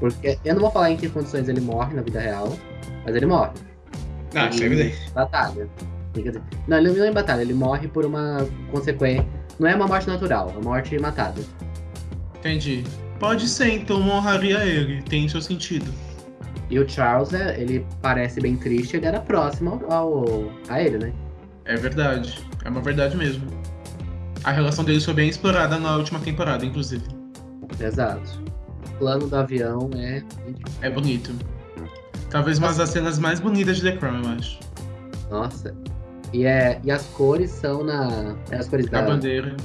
Porque 0.00 0.38
eu 0.44 0.54
não 0.54 0.62
vou 0.62 0.70
falar 0.70 0.90
em 0.90 0.96
que 0.96 1.08
condições 1.08 1.48
ele 1.48 1.60
morre 1.60 1.94
na 1.94 2.02
vida 2.02 2.20
real, 2.20 2.56
mas 3.04 3.14
ele 3.14 3.26
morre. 3.26 3.50
Ah, 4.34 4.48
isso 4.48 4.62
é 4.62 4.66
evidente. 4.66 5.10
Batalha. 5.14 5.68
Dizer, 6.14 6.40
não, 6.66 6.78
ele 6.78 6.90
não 6.92 7.04
é 7.04 7.08
em 7.10 7.12
batalha, 7.12 7.42
ele 7.42 7.54
morre 7.54 7.86
por 7.88 8.04
uma 8.06 8.46
consequência. 8.72 9.26
Não 9.58 9.68
é 9.68 9.74
uma 9.74 9.86
morte 9.86 10.06
natural, 10.08 10.48
é 10.48 10.52
uma 10.52 10.62
morte 10.62 10.98
matada. 10.98 11.40
Entendi. 12.38 12.84
Pode 13.18 13.48
ser, 13.48 13.70
então 13.74 14.00
honraria 14.08 14.64
ele. 14.64 15.02
Tem 15.02 15.28
seu 15.28 15.40
sentido. 15.42 15.92
E 16.70 16.78
o 16.78 16.88
Charles, 16.88 17.32
é, 17.32 17.60
ele 17.60 17.84
parece 18.00 18.40
bem 18.40 18.56
triste, 18.56 18.96
ele 18.96 19.06
era 19.06 19.20
próximo 19.20 19.82
ao- 19.90 20.50
a 20.68 20.80
ele, 20.82 20.98
né? 20.98 21.12
É 21.64 21.76
verdade. 21.76 22.38
É 22.64 22.68
uma 22.68 22.80
verdade 22.80 23.16
mesmo. 23.16 23.46
A 24.44 24.52
relação 24.52 24.84
deles 24.84 25.04
foi 25.04 25.14
bem 25.14 25.28
explorada 25.28 25.78
na 25.78 25.96
última 25.96 26.20
temporada, 26.20 26.64
inclusive. 26.64 27.04
Exato. 27.80 28.42
O 28.86 28.98
plano 28.98 29.26
do 29.28 29.36
avião 29.36 29.90
é. 29.96 30.22
É 30.82 30.90
bonito. 30.90 31.32
Talvez 32.30 32.58
uma 32.58 32.72
das 32.72 32.90
cenas 32.90 33.18
mais 33.18 33.40
bonitas 33.40 33.76
de 33.78 33.84
The 33.84 33.96
Crown, 33.96 34.22
eu 34.22 34.30
acho. 34.30 34.58
Nossa. 35.30 35.74
E, 36.32 36.44
é, 36.44 36.80
e 36.84 36.90
as 36.90 37.06
cores 37.08 37.50
são 37.50 37.82
na. 37.84 38.36
É 38.50 38.56
as 38.56 38.68
cores 38.68 38.86
A 38.88 38.90
da. 38.90 39.02
bandeira 39.02 39.56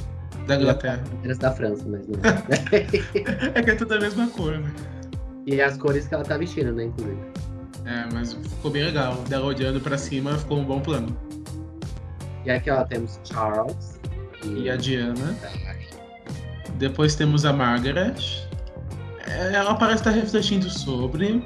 da 0.48 0.55
Inglaterra. 0.55 1.03
bandeiras 1.12 1.38
da 1.38 1.51
França, 1.51 1.86
mas 1.88 2.07
não 2.07 2.19
é. 2.24 3.51
É 3.60 3.62
que 3.62 3.72
é 3.72 3.75
tudo 3.75 3.93
a 3.93 4.00
mesma 4.00 4.27
cor, 4.27 4.57
né? 4.60 4.72
e 5.45 5.62
as 5.62 5.77
cores 5.77 6.07
que 6.07 6.13
ela 6.13 6.24
tá 6.24 6.38
vestindo, 6.38 6.72
né, 6.74 6.86
inclusive. 6.86 7.19
É, 7.86 8.07
mas 8.13 8.33
ficou 8.33 8.72
bem 8.72 8.83
legal. 8.83 9.15
Dela 9.27 9.45
olhando 9.45 9.81
pra 9.81 9.98
cima 9.98 10.38
ficou 10.38 10.57
um 10.60 10.63
bom 10.63 10.79
plano. 10.79 11.15
E 12.45 12.51
aqui, 12.51 12.69
ó, 12.69 12.83
temos 12.86 13.19
Charles. 13.25 14.00
E 14.45 14.69
a 14.69 14.75
Diana. 14.75 15.36
Depois 16.75 17.15
temos 17.15 17.46
a 17.46 17.53
Margaret. 17.53 18.15
É, 19.27 19.53
Ela 19.56 19.75
parece 19.75 20.00
estar 20.00 20.12
refletindo 20.12 20.70
sobre. 20.70 21.44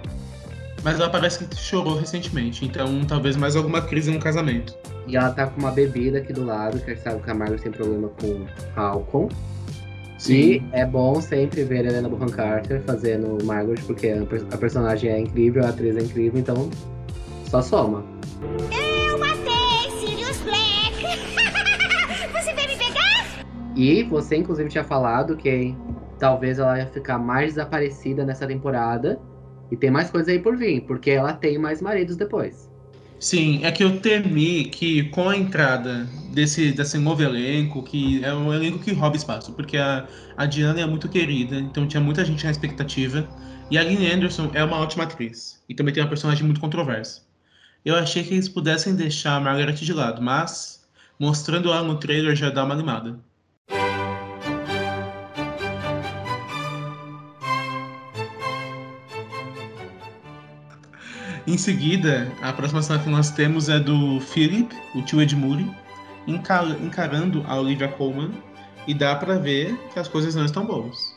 Mas 0.84 1.00
ela 1.00 1.10
parece 1.10 1.44
que 1.44 1.56
chorou 1.56 1.98
recentemente. 1.98 2.64
Então 2.64 3.04
talvez 3.06 3.36
mais 3.36 3.56
alguma 3.56 3.82
crise 3.82 4.12
no 4.12 4.20
casamento. 4.20 4.76
E 5.08 5.16
ela 5.18 5.32
tá 5.32 5.48
com 5.48 5.60
uma 5.60 5.72
bebida 5.72 6.20
aqui 6.20 6.34
do 6.34 6.46
lado, 6.46 6.80
que 6.80 6.96
sabe 6.98 7.22
que 7.22 7.30
a 7.30 7.34
Margaret 7.34 7.60
tem 7.60 7.72
problema 7.72 8.10
com 8.22 8.46
álcool. 8.76 9.30
E 10.28 10.64
é 10.72 10.86
bom 10.86 11.22
sempre 11.22 11.64
ver 11.64 11.86
a 11.86 11.90
Helena 11.90 12.10
Bonham 12.10 12.30
Carter 12.30 12.82
fazendo 12.82 13.44
Margaret, 13.46 13.82
porque 13.86 14.08
a, 14.10 14.22
a 14.54 14.58
personagem 14.58 15.12
é 15.12 15.20
incrível, 15.20 15.64
a 15.64 15.70
atriz 15.70 15.96
é 15.96 16.02
incrível, 16.02 16.40
então 16.40 16.70
só 17.50 17.62
soma. 17.62 18.04
E 23.78 24.02
você, 24.02 24.36
inclusive, 24.38 24.70
tinha 24.70 24.84
falado 24.84 25.38
que 25.38 25.76
talvez 26.18 26.58
ela 26.58 26.80
ia 26.80 26.88
ficar 26.88 27.20
mais 27.20 27.54
desaparecida 27.54 28.26
nessa 28.26 28.48
temporada. 28.48 29.20
E 29.72 29.78
tem 29.78 29.92
mais 29.92 30.10
coisa 30.10 30.32
aí 30.32 30.40
por 30.40 30.58
vir, 30.58 30.82
porque 30.82 31.12
ela 31.12 31.32
tem 31.32 31.60
mais 31.60 31.80
maridos 31.80 32.16
depois. 32.16 32.72
Sim, 33.20 33.64
é 33.64 33.72
que 33.72 33.84
eu 33.84 34.00
temi 34.00 34.66
que 34.66 35.04
com 35.10 35.30
a 35.30 35.38
entrada 35.38 36.08
desse, 36.34 36.72
desse 36.72 36.98
novo 36.98 37.22
elenco, 37.22 37.84
que 37.84 38.24
é 38.26 38.34
um 38.34 38.52
elenco 38.52 38.80
que 38.80 38.94
rouba 38.94 39.16
espaço, 39.16 39.54
porque 39.54 39.78
a, 39.78 40.08
a 40.36 40.48
Diana 40.48 40.82
é 40.82 40.86
muito 40.86 41.08
querida, 41.08 41.60
então 41.60 41.88
tinha 41.88 42.02
muita 42.02 42.26
gente 42.26 42.46
na 42.46 42.52
expectativa. 42.52 43.28
E 43.70 43.78
a 43.78 43.84
Lynn 43.84 44.12
Anderson 44.12 44.50
é 44.56 44.64
uma 44.64 44.78
ótima 44.78 45.04
atriz. 45.04 45.62
E 45.70 45.76
também 45.76 45.94
tem 45.94 46.02
uma 46.02 46.10
personagem 46.10 46.44
muito 46.44 46.60
controversa. 46.60 47.22
Eu 47.86 47.96
achei 47.96 48.24
que 48.24 48.34
eles 48.34 48.50
pudessem 48.50 48.96
deixar 48.96 49.36
a 49.36 49.40
Margaret 49.40 49.74
de 49.74 49.94
lado, 49.94 50.20
mas 50.20 50.84
mostrando 51.20 51.70
ela 51.70 51.84
no 51.84 52.00
trailer 52.00 52.36
já 52.36 52.50
dá 52.50 52.64
uma 52.64 52.74
animada. 52.74 53.20
Em 61.48 61.58
seguida, 61.58 62.28
a 62.42 62.52
próxima 62.52 62.82
cena 62.82 63.02
que 63.02 63.10
nós 63.10 63.32
temos 63.32 63.70
é 63.70 63.80
do 63.80 64.20
Philip, 64.20 64.76
o 64.94 65.02
tio 65.02 65.22
Edmure, 65.22 65.66
enca- 66.28 66.78
encarando 66.84 67.42
a 67.48 67.58
Olivia 67.58 67.88
Colman. 67.88 68.32
E 68.86 68.94
dá 68.94 69.16
pra 69.16 69.38
ver 69.38 69.78
que 69.94 70.00
as 70.00 70.08
coisas 70.08 70.34
não 70.36 70.46
estão 70.46 70.66
boas. 70.66 71.16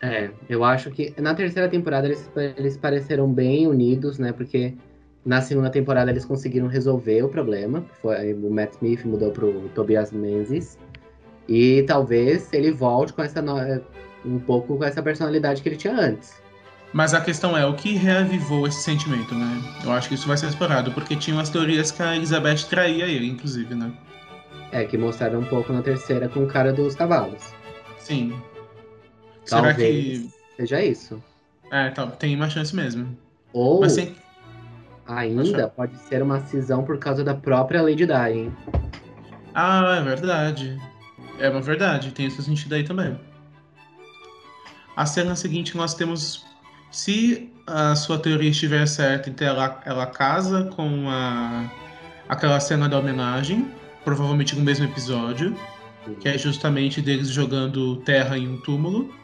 É, 0.00 0.30
eu 0.48 0.62
acho 0.62 0.90
que 0.90 1.12
na 1.20 1.34
terceira 1.34 1.68
temporada 1.68 2.06
eles, 2.06 2.30
eles 2.56 2.76
pareceram 2.76 3.32
bem 3.32 3.66
unidos, 3.66 4.18
né? 4.18 4.32
Porque 4.32 4.74
na 5.24 5.40
segunda 5.40 5.68
temporada 5.68 6.10
eles 6.10 6.24
conseguiram 6.24 6.68
resolver 6.68 7.22
o 7.24 7.28
problema. 7.28 7.84
Foi, 8.00 8.34
o 8.34 8.50
Matt 8.50 8.74
Smith 8.74 9.04
mudou 9.04 9.32
pro 9.32 9.68
Tobias 9.74 10.12
Menzies. 10.12 10.78
E 11.48 11.82
talvez 11.84 12.52
ele 12.52 12.70
volte 12.70 13.12
com 13.12 13.22
essa 13.22 13.42
um 14.24 14.38
pouco 14.38 14.76
com 14.76 14.84
essa 14.84 15.02
personalidade 15.02 15.62
que 15.62 15.68
ele 15.68 15.76
tinha 15.76 15.94
antes. 15.94 16.40
Mas 16.92 17.12
a 17.12 17.20
questão 17.20 17.56
é 17.56 17.66
o 17.66 17.74
que 17.74 17.92
reavivou 17.94 18.66
esse 18.66 18.82
sentimento, 18.82 19.34
né? 19.34 19.62
Eu 19.84 19.92
acho 19.92 20.08
que 20.08 20.14
isso 20.14 20.26
vai 20.26 20.36
ser 20.36 20.46
explorado, 20.46 20.92
porque 20.92 21.14
tinham 21.16 21.38
as 21.38 21.50
teorias 21.50 21.90
que 21.90 22.02
a 22.02 22.16
Elizabeth 22.16 22.64
traía 22.70 23.06
ele, 23.06 23.26
inclusive, 23.28 23.74
né? 23.74 23.92
É, 24.72 24.84
que 24.84 24.96
mostraram 24.96 25.40
um 25.40 25.44
pouco 25.44 25.72
na 25.72 25.82
terceira 25.82 26.28
com 26.28 26.44
o 26.44 26.46
cara 26.46 26.72
dos 26.72 26.94
cavalos. 26.94 27.52
Sim. 27.98 28.40
Será 29.44 29.62
Talvez 29.62 29.76
que. 29.76 30.30
seja 30.56 30.82
isso. 30.82 31.22
É, 31.70 31.90
tá, 31.90 32.06
tem 32.06 32.34
uma 32.34 32.48
chance 32.48 32.74
mesmo. 32.74 33.16
Ou 33.52 33.80
Mas 33.80 33.94
tem. 33.94 34.14
ainda 35.06 35.68
pode 35.68 35.96
ser 35.98 36.22
uma 36.22 36.40
cisão 36.46 36.84
por 36.84 36.98
causa 36.98 37.22
da 37.24 37.34
própria 37.34 37.82
Lady 37.82 38.06
Di? 38.06 38.52
Ah, 39.54 39.96
é 39.98 40.02
verdade. 40.02 40.80
É 41.38 41.50
uma 41.50 41.60
verdade, 41.60 42.12
tem 42.12 42.26
esse 42.26 42.42
sentido 42.42 42.74
aí 42.74 42.84
também. 42.84 43.18
A 44.96 45.04
cena 45.04 45.36
seguinte 45.36 45.76
nós 45.76 45.94
temos. 45.94 46.45
Se 46.96 47.52
a 47.66 47.94
sua 47.94 48.18
teoria 48.18 48.48
estiver 48.48 48.88
certa, 48.88 49.28
então 49.28 49.46
ela, 49.46 49.82
ela 49.84 50.06
casa 50.06 50.64
com 50.74 51.10
a, 51.10 51.70
aquela 52.26 52.58
cena 52.58 52.88
da 52.88 52.98
homenagem, 52.98 53.70
provavelmente 54.02 54.56
no 54.56 54.62
mesmo 54.62 54.86
episódio, 54.86 55.54
que 56.18 56.26
é 56.26 56.38
justamente 56.38 57.02
deles 57.02 57.28
jogando 57.28 57.96
terra 57.96 58.38
em 58.38 58.48
um 58.48 58.58
túmulo. 58.62 59.14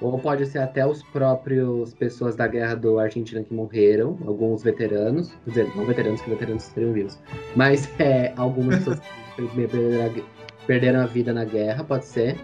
Ou 0.00 0.18
pode 0.18 0.44
ser 0.46 0.58
até 0.58 0.84
os 0.84 1.04
próprios 1.04 1.94
pessoas 1.94 2.34
da 2.34 2.48
guerra 2.48 2.74
do 2.74 2.98
Argentina 2.98 3.44
que 3.44 3.54
morreram, 3.54 4.18
alguns 4.26 4.64
veteranos, 4.64 5.32
quer 5.44 5.50
dizer, 5.50 5.76
não 5.76 5.86
veteranos, 5.86 6.20
que 6.20 6.30
veteranos 6.30 6.64
estariam 6.64 6.92
vivos, 6.92 7.16
mas 7.54 7.88
é, 8.00 8.34
algumas 8.36 8.78
pessoas 8.78 9.00
que 9.36 9.46
perderam 9.54 10.04
a, 10.04 10.66
perderam 10.66 11.00
a 11.02 11.06
vida 11.06 11.32
na 11.32 11.44
guerra, 11.44 11.84
pode 11.84 12.06
ser. 12.06 12.36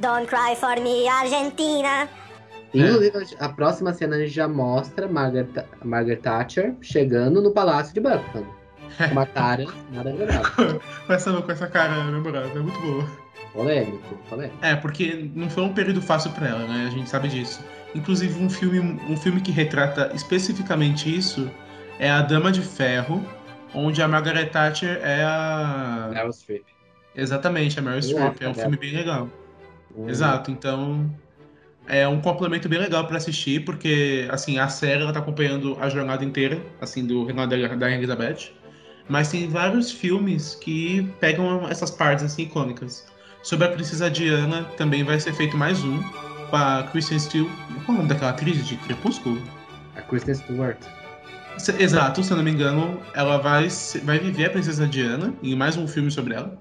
Don't 0.00 0.26
cry 0.26 0.56
for 0.56 0.80
me, 0.82 1.06
Argentina! 1.06 2.25
Inclusive, 2.74 3.36
a 3.38 3.48
próxima 3.48 3.92
cena 3.92 4.16
a 4.16 4.18
gente 4.18 4.32
já 4.32 4.48
mostra 4.48 5.08
Margaret, 5.08 5.48
Margaret 5.84 6.16
Thatcher 6.16 6.74
chegando 6.80 7.40
no 7.40 7.52
palácio 7.52 7.94
de 7.94 8.00
Buckingham. 8.00 8.46
Com 8.98 9.04
uma 9.12 9.26
tara 9.26 9.66
nada 9.92 10.10
agradável. 10.10 10.80
Com 11.06 11.12
essa, 11.12 11.42
com 11.42 11.52
essa 11.52 11.66
cara 11.66 12.04
namorada, 12.04 12.48
é 12.48 12.58
muito 12.58 12.80
boa. 12.80 13.06
Polêmico, 13.52 14.14
polêmico. 14.28 14.58
É, 14.62 14.76
porque 14.76 15.30
não 15.34 15.48
foi 15.48 15.64
um 15.64 15.72
período 15.72 16.00
fácil 16.00 16.30
pra 16.32 16.48
ela, 16.48 16.66
né? 16.66 16.86
A 16.86 16.90
gente 16.90 17.08
sabe 17.08 17.28
disso. 17.28 17.64
Inclusive, 17.94 18.38
um 18.42 18.50
filme, 18.50 18.78
um 19.08 19.16
filme 19.16 19.40
que 19.40 19.50
retrata 19.50 20.10
especificamente 20.14 21.14
isso 21.14 21.50
é 21.98 22.10
A 22.10 22.20
Dama 22.22 22.52
de 22.52 22.60
Ferro, 22.60 23.24
onde 23.74 24.02
a 24.02 24.08
Margaret 24.08 24.46
Thatcher 24.46 25.00
é 25.02 25.22
a. 25.24 26.10
Meryl 26.12 26.32
Streep. 26.32 26.64
Exatamente, 27.14 27.78
a 27.78 27.82
Meryl 27.82 28.02
Streep. 28.02 28.42
É 28.42 28.48
um 28.48 28.52
dela. 28.52 28.54
filme 28.54 28.76
bem 28.76 28.92
legal. 28.92 29.28
Hum. 29.96 30.08
Exato, 30.08 30.50
então 30.50 31.10
é 31.88 32.06
um 32.06 32.20
complemento 32.20 32.68
bem 32.68 32.78
legal 32.78 33.06
pra 33.06 33.16
assistir, 33.16 33.64
porque 33.64 34.26
assim, 34.30 34.58
a 34.58 34.68
série 34.68 35.02
ela 35.02 35.12
tá 35.12 35.20
acompanhando 35.20 35.76
a 35.80 35.88
jornada 35.88 36.24
inteira, 36.24 36.60
assim, 36.80 37.06
do 37.06 37.24
reinado 37.24 37.56
da, 37.56 37.74
da 37.74 37.90
Elizabeth, 37.90 38.50
mas 39.08 39.30
tem 39.30 39.48
vários 39.48 39.90
filmes 39.90 40.54
que 40.56 41.02
pegam 41.20 41.68
essas 41.68 41.90
partes 41.90 42.24
assim 42.24 42.42
icônicas. 42.42 43.06
Sobre 43.42 43.66
a 43.66 43.70
princesa 43.70 44.10
Diana 44.10 44.64
também 44.76 45.04
vai 45.04 45.20
ser 45.20 45.32
feito 45.32 45.56
mais 45.56 45.84
um 45.84 46.02
com 46.50 46.56
a 46.56 46.82
Kristen 46.90 47.18
Stewart. 47.18 47.52
Qual 47.84 47.88
é 47.88 47.90
o 47.90 47.94
nome 47.94 48.08
daquela 48.08 48.30
atriz 48.30 48.66
de 48.66 48.76
Crepúsculo? 48.78 49.40
A 49.94 50.02
Kristen 50.02 50.34
Stewart. 50.34 50.78
Exato, 51.78 52.22
se 52.22 52.30
eu 52.30 52.36
não 52.36 52.44
me 52.44 52.50
engano, 52.50 53.00
ela 53.14 53.38
vai, 53.38 53.68
vai 54.02 54.18
viver 54.18 54.46
a 54.46 54.50
princesa 54.50 54.86
Diana 54.86 55.32
em 55.42 55.54
mais 55.54 55.76
um 55.76 55.86
filme 55.86 56.10
sobre 56.10 56.34
ela. 56.34 56.60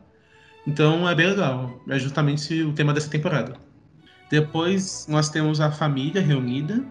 Então 0.66 1.08
é 1.10 1.14
bem 1.14 1.28
legal. 1.28 1.82
É 1.90 2.00
justamente 2.00 2.62
o 2.62 2.72
tema 2.74 2.94
dessa 2.94 3.10
temporada. 3.10 3.65
Depois 4.30 5.06
nós 5.08 5.30
temos 5.30 5.62
a 5.62 5.72
família 5.72 6.22
reunida. 6.22 6.84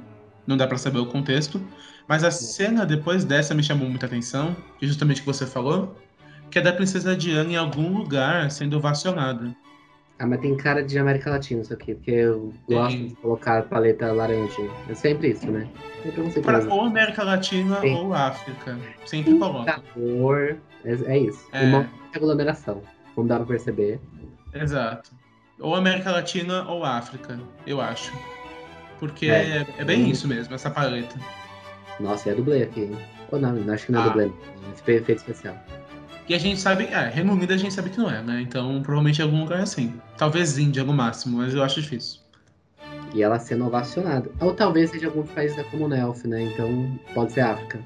Não 0.47 0.57
dá 0.57 0.67
pra 0.67 0.79
saber 0.79 0.99
o 0.99 1.07
contexto. 1.07 1.61
Mas 2.07 2.23
a 2.23 2.31
cena 2.31 2.85
depois 2.85 3.25
dessa 3.25 3.55
me 3.55 3.63
chamou 3.63 3.89
muita 3.89 4.07
atenção, 4.07 4.55
que 4.79 4.85
é 4.85 4.89
justamente 4.89 5.19
o 5.19 5.21
que 5.21 5.27
você 5.27 5.47
falou, 5.47 5.97
que 6.51 6.59
é 6.59 6.63
da 6.63 6.73
princesa 6.73 7.17
Diana 7.17 7.53
em 7.53 7.57
algum 7.57 7.97
lugar 7.97 8.51
sendo 8.51 8.77
ovacionada. 8.77 9.55
Ah, 10.19 10.27
mas 10.27 10.41
tem 10.41 10.57
cara 10.57 10.83
de 10.83 10.97
América 10.97 11.31
Latina 11.31 11.63
isso 11.63 11.73
aqui, 11.73 11.95
porque 11.95 12.13
eu 12.13 12.53
gosto 12.69 12.97
Tem. 12.97 13.09
de 13.09 13.15
colocar 13.17 13.63
paleta 13.65 14.13
laranja. 14.13 14.71
É 14.89 14.95
sempre 14.95 15.31
isso, 15.31 15.51
né? 15.51 15.69
Sempre 16.05 16.41
Pra 16.41 16.59
ou 16.73 16.83
América 16.83 17.25
Latina 17.25 17.81
Sim. 17.81 17.95
ou 17.95 18.15
África. 18.15 18.79
Sempre 19.05 19.37
coloca. 19.39 19.83
Cor, 19.93 20.57
é, 20.85 20.93
é 21.07 21.19
isso. 21.19 21.49
É. 21.53 21.65
Uma 21.65 21.91
aglomeração, 22.15 22.81
como 23.15 23.27
dá 23.27 23.39
pra 23.39 23.47
perceber. 23.47 23.99
Exato. 24.55 25.11
Ou 25.61 25.75
América 25.75 26.11
Latina 26.11 26.69
ou 26.69 26.85
África, 26.85 27.39
eu 27.67 27.81
acho. 27.81 28.13
Porque 28.99 29.27
É. 29.27 29.59
é, 29.59 29.67
é 29.79 29.85
bem 29.85 30.11
isso 30.11 30.27
mesmo, 30.27 30.55
essa 30.55 30.71
paleta. 30.71 31.17
Nossa, 32.01 32.31
é 32.31 32.35
dublê 32.35 32.63
aqui, 32.65 32.81
hein? 32.83 32.99
Ou 33.31 33.39
não, 33.41 33.73
acho 33.73 33.87
que 33.87 33.93
não 33.93 34.01
é 34.01 34.05
Ah. 34.05 34.09
dublê. 34.09 34.25
É 34.87 34.93
efeito 34.93 35.19
especial. 35.19 35.57
E 36.29 36.35
a 36.35 36.39
gente 36.39 36.59
sabe, 36.59 36.85
é, 36.87 37.09
Reino 37.09 37.33
Unido 37.33 37.53
a 37.53 37.57
gente 37.57 37.75
sabe 37.75 37.91
que 37.91 37.99
não 37.99 38.11
é, 38.11 38.23
né? 38.23 38.41
Então 38.41 38.83
provavelmente 38.83 39.19
em 39.21 39.23
algum 39.25 39.41
lugar 39.43 39.59
é 39.61 39.63
assim. 39.63 39.95
Talvez 40.17 40.57
Índia 40.59 40.83
no 40.83 40.93
máximo, 40.93 41.39
mas 41.39 41.55
eu 41.55 41.63
acho 41.63 41.81
difícil. 41.83 42.21
E 43.15 43.23
ela 43.23 43.39
sendo 43.39 43.67
ovacionada. 43.67 44.31
Ou 44.41 44.55
talvez 44.55 44.91
seja 44.91 45.07
algum 45.07 45.23
país 45.23 45.55
da 45.55 45.63
Commonwealth, 45.65 46.25
né? 46.25 46.43
Então 46.43 46.99
pode 47.13 47.33
ser 47.33 47.43
África. 47.43 47.79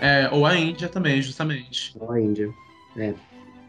É, 0.00 0.28
ou 0.30 0.46
a 0.46 0.56
Índia 0.56 0.88
também, 0.88 1.20
justamente. 1.20 1.94
Ou 1.98 2.12
a 2.12 2.20
Índia. 2.20 2.50
É. 2.96 3.14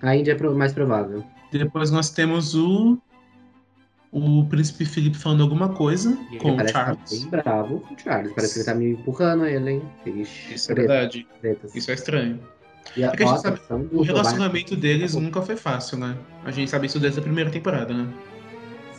A 0.01 0.15
Índia 0.15 0.37
é 0.39 0.49
mais 0.49 0.73
provável. 0.73 1.23
Depois 1.51 1.89
nós 1.91 2.09
temos 2.09 2.53
o. 2.55 2.97
O 4.11 4.45
príncipe 4.45 4.83
Felipe 4.83 5.17
falando 5.17 5.41
alguma 5.41 5.69
coisa 5.69 6.17
E 6.29 6.35
ele 6.35 6.39
com 6.39 6.55
o 6.57 6.67
Charles. 6.67 7.21
bem 7.23 7.29
bravo 7.29 7.79
com 7.79 7.93
o 7.93 7.97
Charles. 7.99 8.33
Parece 8.33 8.53
que 8.53 8.59
ele 8.59 8.65
tá 8.65 8.75
me 8.75 8.91
empurrando 8.91 9.45
ele, 9.45 9.71
hein? 9.71 9.81
Ixi, 10.05 10.53
Isso 10.53 10.71
é 10.71 10.75
treta, 10.75 10.89
verdade. 10.93 11.27
tretas. 11.39 11.75
Isso 11.75 11.91
é 11.91 11.93
estranho. 11.93 12.39
E 12.97 13.03
a, 13.05 13.07
É 13.17 13.23
a 13.23 13.37
sabe, 13.37 13.59
O 13.59 13.77
Tobias- 13.87 14.07
relacionamento 14.07 14.75
deles 14.75 15.15
nunca 15.15 15.41
foi 15.41 15.55
fácil, 15.55 15.97
né? 15.97 16.17
A 16.43 16.51
gente 16.51 16.69
sabe 16.69 16.87
isso 16.87 16.99
desde 16.99 17.19
a 17.19 17.23
primeira 17.23 17.49
temporada, 17.49 17.93
né? 17.93 18.07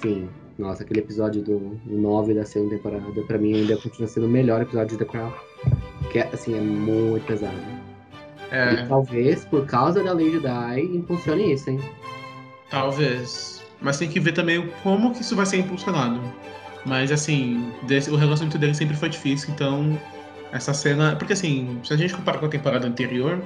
Sim. 0.01 0.29
Nossa, 0.59 0.83
aquele 0.83 1.01
episódio 1.01 1.43
do 1.43 1.79
9 1.87 2.33
da 2.35 2.45
segunda 2.47 2.77
temporada, 2.77 3.05
pra 3.27 3.37
mim, 3.39 3.55
ainda 3.55 3.77
continua 3.77 4.07
sendo 4.09 4.27
o 4.27 4.31
melhor 4.31 4.63
episódio 4.63 4.97
de 4.97 5.05
The 5.05 5.11
Crown. 5.11 5.33
Que, 6.11 6.21
assim, 6.21 6.57
é 6.57 6.61
muito 6.61 7.27
pesado. 7.27 7.57
É, 8.51 8.75
E 8.75 8.87
talvez, 8.87 9.45
por 9.47 9.67
causa 9.67 10.03
da 10.03 10.13
Lady 10.13 10.39
Di, 10.41 10.97
impulsione 10.97 11.53
isso, 11.55 11.69
hein? 11.71 11.81
talvez. 12.71 13.62
Mas 13.83 13.99
tem 13.99 14.09
que 14.09 14.21
ver 14.21 14.33
também 14.33 14.71
como 14.83 15.13
que 15.13 15.23
isso 15.23 15.35
vai 15.35 15.45
ser 15.47 15.59
impulsionado. 15.59 16.21
Mas 16.85 17.11
assim, 17.13 17.73
desse- 17.87 18.11
o 18.11 18.17
relacionamento 18.17 18.59
deles 18.59 18.77
sempre 18.77 18.97
foi 18.97 19.09
difícil, 19.09 19.51
então 19.53 19.99
essa 20.53 20.73
cena. 20.73 21.17
Porque 21.17 21.33
assim, 21.33 21.79
se 21.85 21.93
a 21.93 21.97
gente 21.97 22.15
comparar 22.15 22.39
com 22.39 22.47
a 22.47 22.49
temporada 22.49 22.87
anterior, 22.87 23.43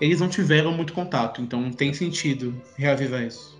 eles 0.00 0.20
não 0.20 0.28
tiveram 0.28 0.72
muito 0.72 0.92
contato, 0.92 1.40
então 1.42 1.70
tem 1.70 1.92
sentido 1.92 2.54
reavivar 2.76 3.22
isso. 3.22 3.58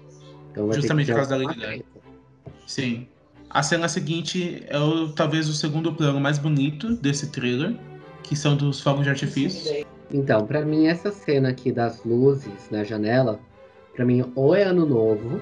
Então 0.50 0.72
Justamente 0.72 1.06
por 1.08 1.16
causa 1.16 1.30
da 1.30 1.36
Lady 1.44 1.58
treta. 1.58 1.84
Sim. 2.66 3.06
A 3.50 3.62
cena 3.62 3.88
seguinte 3.88 4.62
é 4.68 4.78
o, 4.78 5.08
talvez 5.08 5.48
o 5.48 5.54
segundo 5.54 5.92
plano 5.94 6.20
mais 6.20 6.38
bonito 6.38 6.94
desse 6.96 7.28
thriller, 7.30 7.74
que 8.22 8.36
são 8.36 8.54
dos 8.56 8.80
fogos 8.80 9.04
de 9.04 9.10
artifício. 9.10 9.86
Então, 10.12 10.46
pra 10.46 10.62
mim, 10.62 10.86
essa 10.86 11.10
cena 11.10 11.48
aqui 11.50 11.72
das 11.72 12.04
luzes 12.04 12.68
na 12.70 12.84
janela, 12.84 13.40
pra 13.94 14.04
mim, 14.04 14.30
ou 14.34 14.54
é 14.54 14.64
ano 14.64 14.84
novo, 14.84 15.40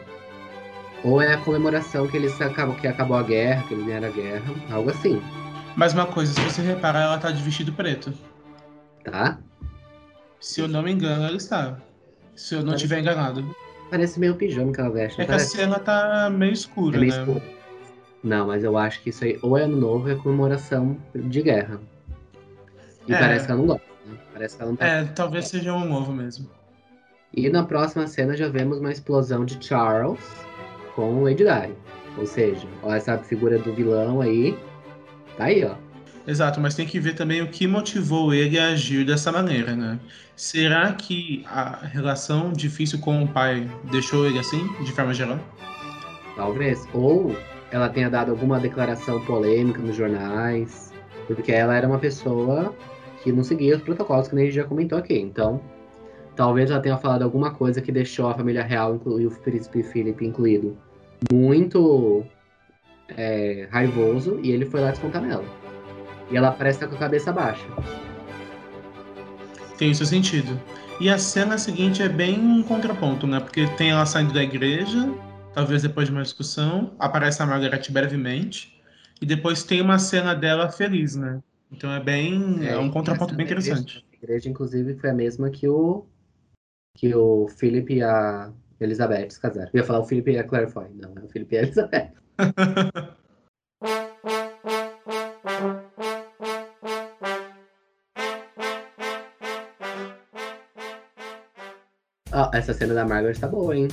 ou 1.05 1.21
é 1.21 1.35
a 1.35 1.39
comemoração 1.39 2.07
que 2.09 2.17
eles 2.17 2.41
acabam, 2.41 2.75
que 2.77 2.87
acabou 2.87 3.17
a 3.17 3.23
guerra, 3.23 3.63
que 3.69 3.75
eles 3.75 3.87
ganharam 3.87 4.09
a 4.09 4.11
guerra, 4.11 4.55
algo 4.71 4.91
assim, 4.91 5.23
Mas 5.77 5.93
uma 5.93 6.07
coisa, 6.07 6.33
se 6.33 6.41
você 6.41 6.63
reparar, 6.63 7.03
ela 7.03 7.19
tá 7.19 7.31
de 7.31 7.43
vestido 7.43 7.71
preto. 7.73 8.13
tá? 9.05 9.39
Se 10.41 10.61
eu 10.61 10.69
não 10.69 10.83
me 10.83 10.91
engano, 10.93 11.25
ela 11.25 11.37
está. 11.37 11.77
Se 12.35 12.55
eu 12.55 12.59
não 12.61 12.69
Parece- 12.69 12.85
estiver 12.85 13.01
enganado. 13.01 13.57
Parece 13.91 14.19
meio 14.19 14.35
pijama 14.37 14.73
que 14.73 14.81
ela 14.81 14.91
veste, 14.91 15.21
É 15.21 15.25
que 15.25 15.31
a 15.31 15.35
parece? 15.35 15.57
cena 15.57 15.79
tá 15.79 16.29
meio 16.31 16.53
escura, 16.53 16.97
É 16.97 17.01
meio 17.01 17.13
né? 17.13 17.19
escuro. 17.21 17.43
Não, 18.25 18.47
mas 18.49 18.65
eu 18.65 18.77
acho 18.77 19.01
que 19.03 19.11
isso 19.11 19.23
aí 19.25 19.39
ou 19.43 19.57
é 19.57 19.63
ano 19.63 19.77
novo 19.77 20.07
ou 20.07 20.11
é 20.11 20.15
comemoração 20.17 20.97
de 21.15 21.43
guerra. 21.43 21.79
E 23.07 23.13
É. 23.15 23.19
parece 23.19 23.45
que 23.47 23.53
ela 23.53 23.61
não 23.61 23.67
gosta, 23.69 23.87
né? 24.07 24.19
Parece 24.33 24.57
que 24.57 24.63
ela 24.63 24.71
não 24.73 24.77
tá 24.77 24.87
É, 24.87 25.05
talvez 25.05 25.47
seja 25.49 25.73
um 25.75 25.85
novo 25.89 26.13
mesmo. 26.13 26.51
E 27.33 27.49
na 27.49 27.63
próxima 27.65 28.07
cena 28.09 28.37
já 28.37 28.49
vemos 28.49 28.79
uma 28.81 28.91
explosão 28.91 29.45
de 29.45 29.63
Charles 29.65 30.19
com 30.97 31.23
Lady 31.23 31.45
Di. 31.45 31.73
Ou 32.19 32.27
seja, 32.27 32.67
ó, 32.83 32.93
essa 32.93 33.17
figura 33.19 33.59
do 33.59 33.73
vilão 33.73 34.21
aí. 34.21 34.59
Tá 35.37 35.45
aí, 35.45 35.65
ó. 35.65 35.75
Exato, 36.27 36.61
mas 36.61 36.75
tem 36.75 36.87
que 36.87 36.99
ver 36.99 37.15
também 37.15 37.41
o 37.41 37.49
que 37.49 37.69
motivou 37.69 38.35
ele 38.35 38.59
a 38.59 38.71
agir 38.71 39.07
dessa 39.07 39.31
maneira, 39.31 39.77
né? 39.77 40.01
Será 40.35 40.93
que 40.93 41.45
a 41.47 41.87
relação 41.87 42.53
difícil 42.53 42.99
com 42.99 43.23
o 43.23 43.29
pai 43.29 43.71
deixou 43.93 44.27
ele 44.27 44.39
assim, 44.39 44.67
de 44.83 44.91
forma 44.91 45.15
geral? 45.15 45.39
Talvez. 46.35 46.89
Ou 46.93 47.37
ela 47.71 47.89
tenha 47.89 48.11
dado 48.11 48.33
alguma 48.33 48.59
declaração 48.59 49.21
polêmica 49.25 49.81
nos 49.81 49.95
jornais. 49.95 50.93
Porque 51.27 51.53
ela 51.53 51.77
era 51.77 51.87
uma 51.87 51.99
pessoa 51.99 52.75
que 53.23 53.31
não 53.33 53.45
seguia 53.45 53.77
os 53.77 53.83
protocolos, 53.83 54.29
que 54.29 54.37
a 54.37 54.39
gente 54.39 54.53
já 54.55 54.65
comentou 54.65 54.99
aqui. 54.99 55.19
Então, 55.19 55.61
talvez 56.35 56.71
ela 56.71 56.81
tenha 56.81 56.97
falado 56.97 57.23
alguma 57.23 57.53
coisa 57.53 57.81
que 57.81 57.91
deixou 57.93 58.29
a 58.29 58.35
família 58.35 58.63
real 58.63 58.97
inclu- 58.97 59.21
e 59.21 59.27
o 59.27 59.31
príncipe 59.31 59.83
Philip 59.83 60.25
incluído 60.25 60.77
muito 61.33 62.25
é, 63.09 63.69
raivoso. 63.71 64.41
E 64.43 64.51
ele 64.51 64.67
foi 64.67 64.81
lá 64.81 64.91
descontar 64.91 65.23
nela. 65.23 65.45
E 66.31 66.37
ela 66.37 66.53
parece 66.53 66.79
estar 66.79 66.89
com 66.89 66.97
a 66.97 66.99
cabeça 66.99 67.33
baixa. 67.33 67.67
Tem 69.79 69.91
isso 69.91 70.05
sentido. 70.07 70.59
E 71.01 71.11
a 71.11 71.19
cena 71.19 71.59
seguinte 71.59 72.03
é 72.03 72.09
bem 72.09 72.39
um 72.39 72.63
contraponto, 72.63 73.27
né? 73.27 73.39
Porque 73.39 73.67
tem 73.77 73.91
ela 73.91 74.07
saindo 74.07 74.33
da 74.33 74.43
igreja, 74.43 75.13
talvez 75.53 75.83
depois 75.83 76.09
de 76.09 76.13
uma 76.13 76.23
discussão, 76.23 76.95
aparece 76.99 77.43
a 77.43 77.47
Margaret 77.47 77.83
brevemente, 77.91 78.83
e 79.21 79.27
depois 79.27 79.63
tem 79.63 79.83
uma 79.83 79.99
cena 79.99 80.35
dela 80.35 80.71
feliz, 80.71 81.15
né? 81.15 81.43
Então 81.71 81.93
é 81.93 82.03
bem. 82.03 82.67
É, 82.67 82.79
um 82.79 82.91
contraponto 82.91 83.35
bem 83.35 83.45
interessante. 83.45 84.05
A 84.13 84.17
igreja, 84.17 84.49
inclusive, 84.49 84.95
foi 84.95 85.11
a 85.11 85.15
mesma 85.15 85.51
que 85.51 85.69
o 85.69 86.07
que 86.97 87.15
o 87.15 87.47
Philip 87.49 87.93
e 87.93 88.03
a 88.03 88.51
Elizabeth 88.81 89.31
se 89.31 89.41
casaram. 89.41 89.71
Eu 89.73 89.81
ia 89.81 89.85
falar 89.85 90.01
o 90.01 90.05
Philip 90.05 90.31
e 90.31 90.39
a 90.39 90.45
Claire 90.45 90.71
Foy. 90.71 90.87
Não, 90.95 91.15
é 91.17 91.25
o 91.25 91.29
Philip 91.29 91.55
e 91.55 91.59
a 91.59 91.63
Elizabeth. 91.63 92.13
Ó, 102.33 102.51
essa 102.53 102.75
cena 102.75 102.93
da 102.93 103.07
Margaret 103.07 103.39
tá 103.39 103.49
boa, 103.49 103.75
hein? 103.75 103.89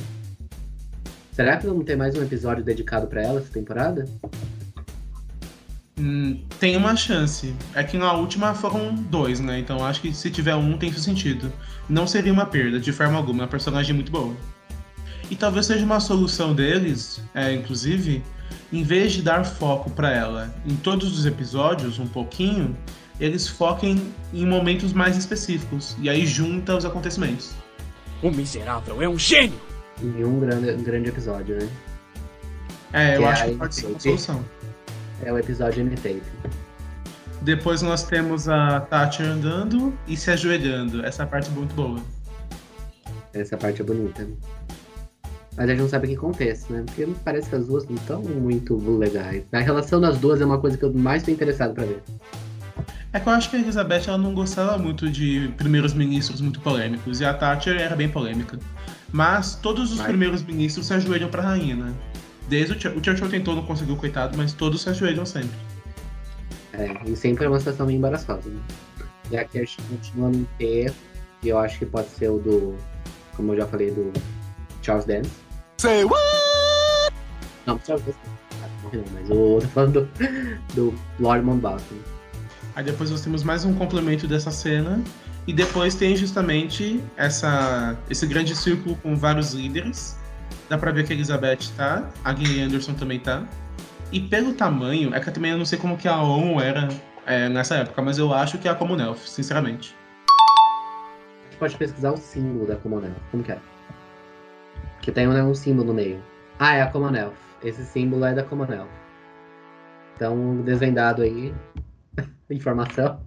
Será 1.32 1.56
que 1.56 1.66
vamos 1.66 1.86
ter 1.86 1.96
mais 1.96 2.14
um 2.16 2.22
episódio 2.22 2.62
dedicado 2.62 3.08
pra 3.08 3.22
ela 3.22 3.40
essa 3.40 3.50
temporada? 3.50 4.06
Hum, 5.98 6.44
tem 6.60 6.76
uma 6.76 6.94
chance. 6.96 7.56
É 7.74 7.84
que 7.84 7.98
na 7.98 8.12
última 8.12 8.54
foram 8.54 8.94
dois, 8.94 9.40
né? 9.40 9.60
Então 9.60 9.86
acho 9.86 10.02
que 10.02 10.14
se 10.14 10.30
tiver 10.30 10.56
um, 10.56 10.78
tem 10.78 10.92
sentido. 10.92 11.54
Não 11.88 12.06
seria 12.06 12.34
uma 12.34 12.46
perda, 12.46 12.80
de 12.80 12.92
forma 12.92 13.18
alguma. 13.18 13.44
É 13.44 13.44
uma 13.44 13.50
personagem 13.50 13.96
muito 13.96 14.12
boa. 14.12 14.36
E 15.30 15.36
talvez 15.36 15.66
seja 15.66 15.86
uma 15.86 16.00
solução 16.00 16.54
deles, 16.54 17.22
é, 17.34 17.54
inclusive, 17.54 18.24
em 18.72 18.84
vez 18.84 19.14
de 19.14 19.22
dar 19.22 19.44
foco 19.46 19.90
pra 19.90 20.12
ela 20.12 20.54
em 20.66 20.76
todos 20.76 21.18
os 21.18 21.26
episódios, 21.26 22.00
um 22.00 22.08
pouquinho, 22.08 22.76
eles 23.20 23.48
foquem 23.48 24.12
em 24.34 24.46
momentos 24.46 24.94
mais 24.94 25.18
específicos. 25.18 25.96
E 26.00 26.10
aí 26.10 26.26
junta 26.26 26.76
os 26.76 26.86
acontecimentos. 26.86 27.54
O 28.22 28.32
miserável 28.32 29.02
é 29.02 29.08
um 29.08 29.18
gênio! 29.18 29.60
Em 30.02 30.24
um 30.24 30.40
grande, 30.40 30.72
um 30.72 30.84
grande 30.84 31.10
episódio, 31.10 31.58
né? 31.58 31.70
É, 32.94 33.16
eu 33.16 33.22
Que 33.22 33.26
acho 33.26 33.46
que 33.46 33.56
pode 33.56 33.76
ser 33.76 33.86
uma 33.88 34.00
solução. 34.00 34.46
É 35.24 35.32
o 35.32 35.38
episódio 35.38 35.82
Imitate. 35.82 36.22
Depois 37.42 37.82
nós 37.82 38.04
temos 38.04 38.48
a 38.48 38.80
Tati 38.82 39.22
andando 39.22 39.94
e 40.08 40.16
se 40.16 40.32
ajoelhando. 40.32 41.06
Essa 41.06 41.26
parte 41.26 41.50
é 41.50 41.52
muito 41.52 41.76
boa. 41.76 42.00
Essa 43.34 43.58
parte 43.58 43.82
é 43.82 43.84
bonita. 43.84 44.28
Mas 45.56 45.66
a 45.68 45.72
gente 45.72 45.82
não 45.82 45.90
sabe 45.90 46.08
em 46.08 46.12
que 46.12 46.16
contexto, 46.18 46.74
né? 46.74 46.84
Porque 46.86 47.08
parece 47.24 47.50
que 47.50 47.56
as 47.56 47.68
duas 47.68 47.86
não 47.88 47.96
estão 47.96 48.22
muito 48.22 48.76
legais. 48.98 49.44
A 49.52 49.60
relação 49.60 50.02
das 50.02 50.18
duas 50.18 50.42
é 50.42 50.46
uma 50.46 50.58
coisa 50.58 50.78
que 50.78 50.84
eu 50.84 50.92
mais 50.94 51.22
tô 51.24 51.30
interessado 51.32 51.74
pra 51.74 51.86
ver. 51.86 52.02
É 53.12 53.20
que 53.20 53.30
eu 53.30 53.34
acho 53.34 53.50
que 53.52 53.56
a 53.56 53.60
Elizabeth 53.60 54.04
ela 54.08 54.18
não 54.18 54.34
gostava 54.34 54.78
muito 54.80 55.08
de 55.10 55.54
primeiros 55.58 55.94
ministros 55.94 56.42
muito 56.42 56.60
polêmicos, 56.62 57.22
e 57.22 57.26
a 57.26 57.32
Thatcher 57.34 57.80
era 57.80 57.96
bem 57.96 58.10
polêmica. 58.10 58.58
Mas 59.12 59.54
todos 59.54 59.92
os 59.92 60.00
Mas- 60.00 60.08
primeiros 60.08 60.42
ministros 60.44 60.88
se 60.88 60.94
ajoelham 60.96 61.30
pra 61.30 61.44
rainha, 61.44 61.76
né? 61.76 61.94
Desde 62.50 62.74
o, 62.74 62.80
Ch- 62.80 62.88
o 62.98 63.04
Churchill 63.04 63.30
tentou, 63.30 63.56
não 63.56 63.64
conseguiu, 63.64 63.96
coitado, 63.96 64.36
mas 64.36 64.54
todos 64.54 64.82
se 64.82 64.90
ajoelham 64.90 65.26
sempre. 65.28 65.56
É, 66.74 66.92
e 67.06 67.16
sempre 67.16 67.46
é 67.46 67.48
uma 67.48 67.60
situação 67.60 67.86
meio 67.86 67.98
embaraçosa, 67.98 68.50
né? 68.50 68.60
E 69.30 69.38
aqui 69.38 69.60
a 69.60 69.62
gente 69.62 69.78
continua 69.84 70.30
no 70.30 70.44
ter, 70.58 70.92
e 71.44 71.50
eu 71.50 71.60
acho 71.60 71.78
que 71.78 71.86
pode 71.86 72.10
ser 72.10 72.30
o 72.30 72.40
do. 72.40 72.76
Como 73.36 73.54
eu 73.54 73.58
já 73.58 73.68
falei, 73.68 73.92
do 73.92 74.12
Charles 74.82 75.06
Dance. 75.06 75.30
Say 75.84 76.06
what? 76.06 77.14
Não, 77.66 77.78
mas 79.12 79.30
o 79.30 79.36
outro 79.36 79.68
falando 79.68 80.08
do, 80.08 80.92
do 80.92 81.00
Lord 81.20 81.44
Mountbatten. 81.44 82.00
Aí 82.74 82.86
depois 82.86 83.12
nós 83.12 83.20
temos 83.20 83.44
mais 83.44 83.66
um 83.66 83.74
complemento 83.74 84.26
dessa 84.26 84.50
cena, 84.50 85.04
e 85.46 85.52
depois 85.52 85.94
tem 85.94 86.16
justamente 86.16 87.04
essa, 87.18 87.98
esse 88.10 88.26
grande 88.26 88.56
círculo 88.56 88.96
com 88.96 89.14
vários 89.18 89.52
líderes. 89.52 90.18
Dá 90.70 90.78
pra 90.78 90.90
ver 90.94 91.06
que 91.06 91.12
a 91.12 91.18
Elizabeth 91.18 91.74
tá, 91.76 92.10
a 92.24 92.34
Gillian 92.34 92.68
Anderson 92.68 92.94
também 92.94 93.20
tá. 93.20 93.44
E 94.10 94.22
pelo 94.22 94.54
tamanho, 94.54 95.14
é 95.14 95.20
que 95.20 95.28
eu 95.28 95.34
também 95.34 95.54
não 95.58 95.66
sei 95.66 95.78
como 95.78 95.98
que 95.98 96.08
a 96.08 96.16
ONU 96.16 96.62
era 96.62 96.88
é, 97.26 97.50
nessa 97.50 97.76
época, 97.76 98.02
mas 98.02 98.18
eu 98.18 98.34
acho 98.34 98.58
que 98.58 98.70
é 98.70 98.72
a 98.72 98.76
Commonwealth, 98.76 99.18
sinceramente. 99.26 99.94
A 100.30 101.50
gente 101.50 101.60
pode 101.60 101.76
pesquisar 101.76 102.14
o 102.14 102.18
símbolo 102.18 102.68
da 102.68 102.78
Commonwealth. 102.78 103.20
Como 103.32 103.44
que 103.44 103.52
é? 103.52 103.60
Que 105.04 105.12
tem 105.12 105.28
um, 105.28 105.50
um 105.50 105.54
símbolo 105.54 105.90
no 105.90 105.94
meio. 105.94 106.24
Ah, 106.58 106.76
é 106.76 106.82
a 106.82 106.88
Commonwealth. 106.88 107.34
Esse 107.62 107.84
símbolo 107.84 108.24
é 108.24 108.34
da 108.34 108.42
Commonwealth. 108.42 108.88
Então, 110.16 110.62
desvendado 110.62 111.22
aí, 111.22 111.54
informação, 112.50 113.20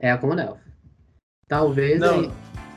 é 0.00 0.10
a 0.10 0.16
Commonwealth. 0.16 0.58
Talvez 1.46 2.00
Não. 2.00 2.32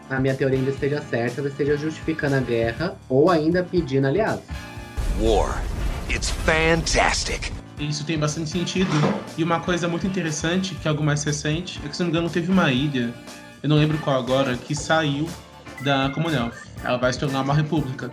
a 0.10 0.20
minha 0.20 0.36
teoria 0.36 0.60
ainda 0.60 0.72
esteja 0.72 1.02
certa, 1.02 1.40
ela 1.40 1.48
esteja 1.48 1.78
justificando 1.78 2.36
a 2.36 2.42
guerra 2.42 2.98
ou 3.08 3.30
ainda 3.30 3.64
pedindo 3.64 4.06
aliados. 4.06 4.44
War. 5.22 5.64
It's 6.10 6.30
fantastic. 6.30 7.54
Isso 7.80 8.06
tem 8.06 8.20
bastante 8.20 8.50
sentido. 8.50 8.90
E 9.38 9.46
uma 9.46 9.62
coisa 9.62 9.88
muito 9.88 10.06
interessante, 10.06 10.76
que 10.76 10.90
é 10.90 10.92
algo 10.92 11.02
mais 11.02 11.24
recente, 11.24 11.80
é 11.86 11.88
que, 11.88 11.96
se 11.96 12.04
não 12.04 12.08
me 12.08 12.12
engano, 12.12 12.30
teve 12.30 12.52
uma 12.52 12.70
ilha, 12.70 13.14
eu 13.64 13.70
não 13.70 13.78
lembro 13.78 13.98
qual 14.00 14.20
agora, 14.20 14.58
que 14.58 14.76
saiu 14.76 15.26
da 15.82 16.10
Commonwealth. 16.10 16.54
Ela 16.84 16.98
vai 16.98 17.12
se 17.12 17.20
tornar 17.20 17.42
uma 17.42 17.54
república. 17.54 18.12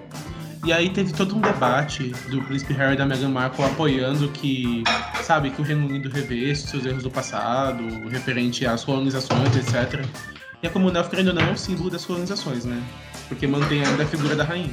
E 0.65 0.73
aí 0.73 0.91
teve 0.91 1.13
todo 1.13 1.35
um 1.35 1.41
debate 1.41 2.11
do 2.29 2.41
príncipe 2.43 2.73
Harry 2.75 2.95
e 2.95 2.97
da 2.97 3.05
Meghan 3.05 3.31
Markle 3.31 3.65
apoiando 3.65 4.29
que, 4.29 4.85
sabe, 5.23 5.51
que 5.51 5.61
o 5.61 5.65
Reino 5.65 5.89
Unido 5.89 6.09
revesse 6.09 6.69
seus 6.69 6.87
erros 6.87 7.03
do 7.03 7.11
passado, 7.11 7.83
referente 8.09 8.65
às 8.65 8.85
colonizações, 8.85 9.57
etc. 9.57 10.07
E 10.63 10.67
a 10.69 10.71
comunidade, 10.71 11.11
querendo 11.11 11.29
ou 11.29 11.35
não, 11.35 11.43
é 11.43 11.51
um 11.51 11.57
símbolo 11.57 11.91
das 11.91 12.05
colonizações, 12.05 12.65
né? 12.65 12.81
Porque 13.29 13.45
mantém 13.45 13.85
ainda 13.85 14.05
a 14.05 14.07
figura 14.07 14.37
da 14.37 14.45
rainha. 14.45 14.73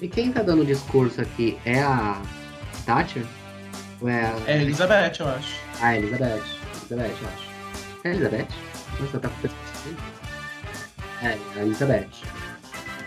E 0.00 0.08
quem 0.08 0.32
tá 0.32 0.42
dando 0.42 0.62
o 0.62 0.66
discurso 0.66 1.20
aqui 1.20 1.56
é 1.64 1.80
a 1.80 2.20
Thatcher? 2.84 3.24
Ou 4.00 4.08
é 4.08 4.24
a. 4.24 4.36
É 4.48 4.62
Elizabeth, 4.62 5.20
eu 5.20 5.28
acho. 5.28 5.60
Ah, 5.80 5.96
Elizabeth. 5.96 6.42
Elizabeth, 6.90 7.16
eu 7.22 7.28
acho. 7.28 7.48
É 8.02 8.10
Elizabeth? 8.10 8.48
Nossa, 8.98 9.20
tá 9.20 9.28
com. 9.28 9.48
É, 11.22 11.38
a 11.56 11.62
Elizabeth. 11.62 12.08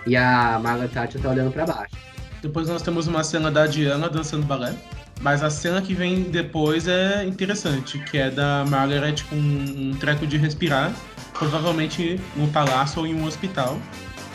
E 0.08 0.16
a 0.16 0.60
Margaret 0.62 0.88
Thatcher 0.90 1.22
tá 1.22 1.30
olhando 1.30 1.52
pra 1.52 1.66
baixo. 1.66 1.96
Depois 2.42 2.68
nós 2.70 2.82
temos 2.82 3.08
uma 3.08 3.24
cena 3.24 3.50
da 3.52 3.66
Diana 3.66 4.08
dançando 4.10 4.46
balé. 4.46 4.74
Mas 5.22 5.42
a 5.42 5.50
cena 5.50 5.82
que 5.82 5.94
vem 5.94 6.24
depois 6.24 6.88
é 6.88 7.24
interessante, 7.26 7.98
que 8.00 8.18
é 8.18 8.30
da 8.30 8.66
Margaret 8.68 9.16
com 9.30 9.36
um 9.36 9.96
treco 10.00 10.28
de 10.28 10.38
respirar, 10.38 10.94
provavelmente 11.34 12.20
no 12.36 12.48
palácio 12.50 13.00
ou 13.00 13.08
em 13.08 13.16
um 13.16 13.26
hospital, 13.26 13.80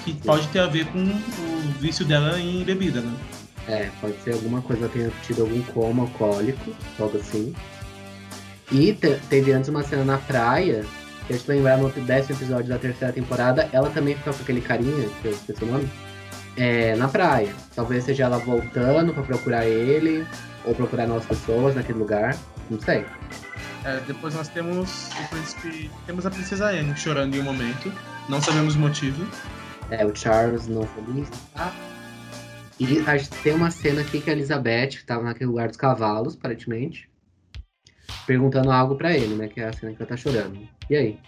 que 0.04 0.14
pode 0.14 0.48
ter 0.48 0.58
a 0.60 0.66
ver 0.66 0.86
com 0.86 0.98
o 0.98 1.72
vício 1.78 2.04
dela 2.04 2.40
em 2.40 2.64
bebida, 2.64 3.02
né? 3.02 3.12
É, 3.68 3.90
pode 4.00 4.16
ser 4.22 4.32
alguma 4.32 4.62
coisa, 4.62 4.84
ela 4.84 4.90
tenha 4.92 5.10
tido 5.22 5.42
algum 5.42 5.60
coma 5.64 6.02
alcoólico, 6.04 6.74
algo 6.98 7.18
assim. 7.18 7.54
E 8.72 8.94
te- 8.94 9.20
teve 9.28 9.52
antes 9.52 9.68
uma 9.68 9.82
cena 9.84 10.02
na 10.02 10.16
praia, 10.18 10.84
gente 11.32 11.48
lembrar 11.48 11.78
no 11.78 11.90
décimo 11.90 12.36
episódio 12.36 12.68
da 12.68 12.78
terceira 12.78 13.12
temporada, 13.12 13.68
ela 13.72 13.90
também 13.90 14.14
fica 14.16 14.32
com 14.32 14.42
aquele 14.42 14.60
carinha, 14.60 15.08
que 15.20 15.28
eu 15.28 15.32
esqueci 15.32 15.64
o 15.64 15.66
nome, 15.66 15.88
é, 16.56 16.94
na 16.96 17.08
praia. 17.08 17.52
Talvez 17.74 18.04
seja 18.04 18.24
ela 18.24 18.38
voltando 18.38 19.12
pra 19.12 19.22
procurar 19.22 19.66
ele, 19.66 20.26
ou 20.64 20.74
procurar 20.74 21.06
novas 21.06 21.24
pessoas 21.26 21.74
naquele 21.74 21.98
lugar, 21.98 22.36
não 22.68 22.80
sei. 22.80 23.04
É, 23.84 23.98
depois 24.06 24.34
nós 24.34 24.48
temos 24.48 25.08
o 25.08 25.28
príncipe. 25.28 25.90
Temos 26.06 26.26
a 26.26 26.30
princesa 26.30 26.70
Anne 26.70 26.94
chorando 26.96 27.34
em 27.34 27.40
um 27.40 27.44
momento. 27.44 27.92
Não 28.28 28.40
sabemos 28.40 28.76
o 28.76 28.78
motivo. 28.78 29.26
É, 29.90 30.04
o 30.04 30.14
Charles 30.14 30.66
não 30.68 30.86
feliz. 30.86 31.28
Ah. 31.56 31.72
E 32.78 33.02
a 33.06 33.16
gente 33.16 33.30
tem 33.42 33.54
uma 33.54 33.70
cena 33.70 34.02
aqui 34.02 34.20
que 34.20 34.30
a 34.30 34.32
Elizabeth, 34.32 34.88
que 34.88 35.04
tava 35.04 35.24
naquele 35.24 35.46
lugar 35.46 35.68
dos 35.68 35.76
cavalos, 35.76 36.34
aparentemente, 36.34 37.09
perguntando 38.30 38.70
algo 38.70 38.94
pra 38.94 39.12
ele, 39.12 39.34
né? 39.34 39.48
Que 39.48 39.60
é 39.60 39.68
a 39.68 39.72
cena 39.72 39.92
que 39.92 40.00
ela 40.00 40.08
tá 40.08 40.16
chorando. 40.16 40.56
E 40.88 40.94
aí? 40.96 41.18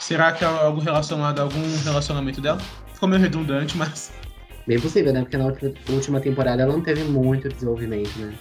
Será 0.00 0.32
que 0.32 0.42
é 0.42 0.46
algo 0.48 0.80
relacionado 0.80 1.38
a 1.38 1.42
algum 1.42 1.62
relacionamento 1.84 2.40
dela? 2.40 2.58
Ficou 2.92 3.08
meio 3.08 3.22
redundante, 3.22 3.76
mas. 3.78 4.12
Bem 4.66 4.80
possível, 4.80 5.12
né? 5.12 5.20
Porque 5.20 5.36
na 5.36 5.44
última- 5.44 5.72
última 5.90 6.20
temporada 6.20 6.62
ela 6.62 6.72
não 6.72 6.80
teve 6.82 7.04
muito 7.04 7.48
desenvolvimento, 7.48 8.10
né? 8.18 8.34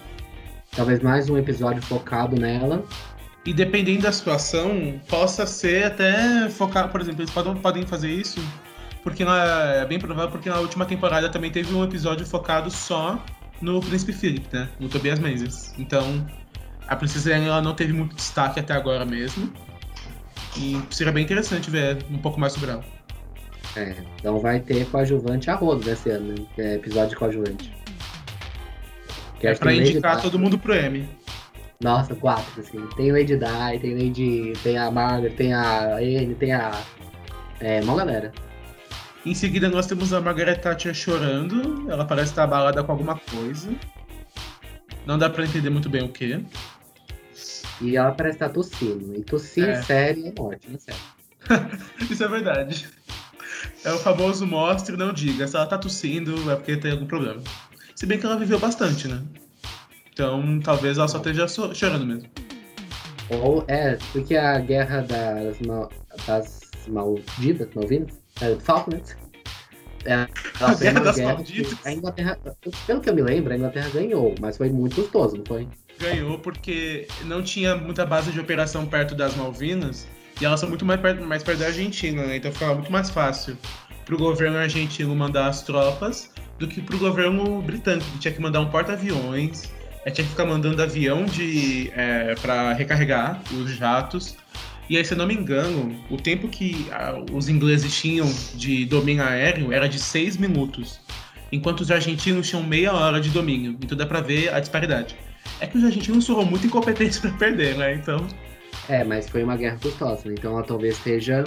Talvez 0.76 1.00
mais 1.02 1.30
um 1.30 1.38
episódio 1.38 1.84
focado 1.84 2.36
nela. 2.36 2.84
E 3.46 3.54
dependendo 3.54 4.02
da 4.02 4.12
situação, 4.12 5.00
possa 5.08 5.46
ser 5.46 5.86
até 5.86 6.50
focar, 6.50 6.90
por 6.92 7.00
exemplo, 7.00 7.22
eles 7.22 7.30
podem, 7.32 7.54
podem 7.56 7.86
fazer 7.86 8.10
isso, 8.10 8.40
porque 9.04 9.24
na- 9.24 9.74
é 9.76 9.86
bem 9.86 10.00
provável 10.00 10.32
porque 10.32 10.50
na 10.50 10.60
última 10.60 10.84
temporada 10.88 11.30
também 11.30 11.52
teve 11.52 11.72
um 11.76 11.84
episódio 11.84 12.26
focado 12.26 12.72
só 12.72 13.24
no 13.62 13.80
Príncipe 13.80 14.12
Philip, 14.12 14.48
né? 14.52 14.68
No 14.80 14.90
Tobias 14.90 15.20
Menzies. 15.20 15.76
Então, 15.78 16.26
a 16.88 16.96
Princesa 16.96 17.36
Anne 17.36 17.48
ela 17.48 17.62
não 17.62 17.74
teve 17.74 17.94
muito 17.94 18.16
destaque 18.16 18.60
até 18.60 18.74
agora 18.74 19.06
mesmo. 19.06 19.52
E 20.58 20.82
seria 20.90 21.12
bem 21.12 21.24
interessante 21.24 21.70
ver 21.70 22.06
um 22.10 22.18
pouco 22.18 22.40
mais 22.40 22.54
sobre 22.54 22.72
ela. 22.72 22.84
É, 23.76 23.96
então 24.18 24.40
vai 24.40 24.60
ter 24.60 24.86
coadjuvante 24.86 25.50
a 25.50 25.56
rodo 25.56 25.86
nesse 25.86 26.10
ano, 26.10 26.30
né? 26.30 26.46
Que 26.56 26.62
é 26.62 26.76
episódio 26.76 27.10
de 27.10 27.16
coadjuvante. 27.18 27.74
Que 29.40 29.48
É 29.48 29.56
pra 29.56 29.74
indicar 29.74 30.18
Di. 30.18 30.22
todo 30.22 30.40
mundo 30.40 30.58
pro 30.58 30.74
M. 30.74 31.08
Nossa, 31.82 32.16
quatro, 32.16 32.62
assim. 32.62 32.88
Tem 32.96 33.12
o 33.12 33.16
Lady 33.16 33.38
Di, 33.38 33.80
tem 33.82 33.94
o 33.94 33.98
Lady. 33.98 34.54
Tem 34.64 34.78
a 34.78 34.90
Margaret, 34.90 35.32
tem 35.32 35.54
a 35.54 35.98
Anne, 35.98 36.36
tem 36.36 36.54
a. 36.54 36.72
É, 37.60 37.82
uma 37.82 37.96
galera. 37.98 38.32
Em 39.26 39.34
seguida, 39.34 39.68
nós 39.68 39.88
temos 39.88 40.14
a 40.14 40.22
Margaret 40.22 40.56
Thatcher 40.56 40.94
chorando. 40.94 41.92
Ela 41.92 42.06
parece 42.06 42.32
estar 42.32 42.44
abalada 42.44 42.84
com 42.84 42.92
alguma 42.92 43.18
coisa. 43.18 43.70
Não 45.06 45.18
dá 45.18 45.30
pra 45.30 45.44
entender 45.44 45.70
muito 45.70 45.90
bem 45.90 46.04
o 46.04 46.10
que. 46.10 46.44
E 47.82 47.98
ela 47.98 48.12
parece 48.12 48.36
estar 48.38 48.50
tossindo. 48.50 49.14
E 49.16 49.24
tossir 49.24 49.68
É. 49.68 49.82
sério 49.84 50.28
é 50.28 50.34
morte, 50.40 50.70
né? 50.70 50.78
Sério. 50.80 51.02
Isso 52.10 52.24
é 52.24 52.28
verdade. 52.28 52.88
É 53.84 53.92
o 53.92 53.98
famoso 54.00 54.46
mostre, 54.48 54.96
não 54.98 55.14
diga. 55.14 55.48
Se 55.48 55.56
ela 55.56 55.66
tá 55.68 55.78
tossindo, 55.78 56.50
é 56.52 56.56
porque 56.56 56.78
tem 56.78 56.92
algum 56.92 57.06
problema. 57.06 57.42
Se 57.96 58.06
bem 58.06 58.18
que 58.20 58.26
ela 58.26 58.38
viveu 58.38 58.60
bastante, 58.60 59.08
né? 59.08 59.22
Então, 60.12 60.60
talvez 60.62 60.98
ela 60.98 61.08
só 61.08 61.18
esteja 61.18 61.48
so- 61.48 61.74
chorando 61.76 62.06
mesmo. 62.06 62.30
Ou 63.30 63.64
é, 63.68 63.98
porque 64.12 64.36
a 64.36 64.60
guerra 64.60 65.02
das, 65.02 65.60
mal, 65.62 65.92
das 66.28 66.62
malditas, 66.88 67.68
malvinas, 67.76 68.14
é, 68.42 68.56
Falklands, 68.58 69.18
é, 70.06 70.14
ela 70.14 70.28
A 70.62 70.74
foi 70.74 70.78
Guerra 70.86 71.00
uma 71.00 71.04
das 71.06 71.16
guerra 71.16 71.34
Malditas? 71.34 71.80
a 71.86 71.92
Inglaterra, 71.92 72.40
pelo 72.88 73.02
que 73.02 73.10
eu 73.10 73.16
me 73.16 73.22
lembro, 73.24 73.54
a 73.54 73.58
Inglaterra 73.58 73.90
ganhou, 73.90 74.36
mas 74.40 74.58
foi 74.58 74.70
muito 74.70 74.96
custoso, 74.96 75.38
não 75.38 75.46
foi? 75.46 75.68
Ganhou 76.00 76.38
porque 76.40 77.08
não 77.24 77.42
tinha 77.42 77.76
muita 77.76 78.06
base 78.06 78.32
de 78.32 78.40
operação 78.40 78.86
perto 78.86 79.16
das 79.16 79.36
Malvinas. 79.36 80.08
E 80.40 80.46
elas 80.46 80.60
são 80.60 80.68
muito 80.68 80.86
mais 80.86 81.00
perto, 81.00 81.24
mais 81.24 81.44
perto 81.44 81.60
da 81.60 81.68
Argentina, 81.68 82.26
né? 82.26 82.38
Então 82.38 82.52
ficava 82.52 82.76
muito 82.76 82.92
mais 82.92 83.10
fácil 83.10 83.58
pro 84.06 84.18
governo 84.18 84.58
argentino 84.58 85.16
mandar 85.16 85.48
as 85.48 85.64
tropas 85.64 86.32
do 86.60 86.68
que 86.68 86.82
pro 86.82 86.98
governo 86.98 87.62
britânico, 87.62 88.10
que 88.12 88.20
tinha 88.20 88.34
que 88.34 88.42
mandar 88.42 88.60
um 88.62 88.70
porta-aviões, 88.70 89.74
tinha 90.12 90.24
que 90.24 90.32
ficar 90.32 90.46
mandando 90.46 90.82
avião 90.82 91.26
de 91.26 91.92
é, 91.96 92.36
para 92.36 92.74
recarregar 92.74 93.42
os 93.52 93.72
jatos. 93.72 94.36
E 94.88 94.98
aí, 94.98 95.04
se 95.04 95.14
eu 95.14 95.18
não 95.18 95.26
me 95.26 95.34
engano, 95.34 96.00
o 96.10 96.18
tempo 96.18 96.48
que 96.48 96.88
os 97.32 97.50
ingleses 97.50 97.94
tinham 98.00 98.32
de 98.54 98.86
domínio 98.86 99.24
aéreo 99.24 99.72
era 99.74 99.90
de 99.90 99.98
seis 99.98 100.38
minutos, 100.38 101.00
enquanto 101.52 101.82
os 101.82 101.90
argentinos 101.90 102.48
tinham 102.48 102.64
meia 102.64 102.94
hora 102.94 103.20
de 103.20 103.30
domínio. 103.30 103.78
Então 103.82 103.98
dá 103.98 104.06
pra 104.06 104.22
ver 104.22 104.54
a 104.54 104.60
disparidade. 104.60 105.16
É 105.60 105.68
que 105.68 105.78
os 105.78 105.84
argentinos 105.84 106.26
foram 106.28 106.46
muito 106.46 106.68
incompetentes 106.68 107.20
pra 107.20 107.32
perder, 107.32 107.78
né? 107.78 107.94
Então, 107.94 108.26
É, 108.90 109.04
mas 109.04 109.28
foi 109.30 109.44
uma 109.44 109.56
guerra 109.56 109.78
custosa, 109.82 110.28
né? 110.28 110.36
então 110.38 110.52
ela 110.54 110.64
talvez 110.64 110.96
esteja. 110.98 111.44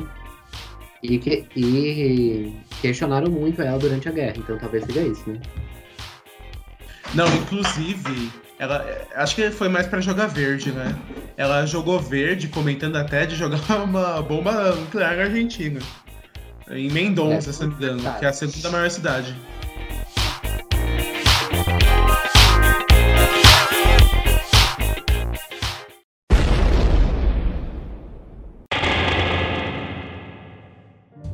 E, 1.03 1.19
que, 1.19 1.47
e 1.55 2.53
questionaram 2.81 3.31
muito 3.31 3.63
ela 3.63 3.79
durante 3.79 4.09
a 4.09 4.13
guerra, 4.13 4.35
então 4.39 4.59
talvez 4.59 4.85
seja 4.85 5.03
isso, 5.03 5.31
né? 5.31 5.41
não, 7.15 7.27
inclusive, 7.37 8.31
ela 8.59 8.85
acho 9.15 9.37
que 9.37 9.51
foi 9.51 9.69
mais 9.69 9.87
pra 9.87 10.01
jogar 10.01 10.27
verde, 10.27 10.73
né? 10.73 10.97
Ela 11.37 11.65
jogou 11.67 12.01
verde, 12.01 12.49
comentando 12.49 12.97
até 12.97 13.25
de 13.27 13.37
jogar 13.37 13.61
uma 13.85 14.21
bomba 14.23 14.75
nuclear 14.75 15.17
na 15.17 15.23
Argentina. 15.25 15.81
Em 16.71 16.91
Mendonça, 16.91 17.51
É, 17.51 17.53
se 17.53 17.61
não 17.63 17.69
me 17.69 17.75
engano, 17.77 18.19
que 18.19 18.25
é 18.25 18.29
a 18.29 18.33
segunda 18.33 18.71
maior 18.71 18.91
cidade. 18.91 19.35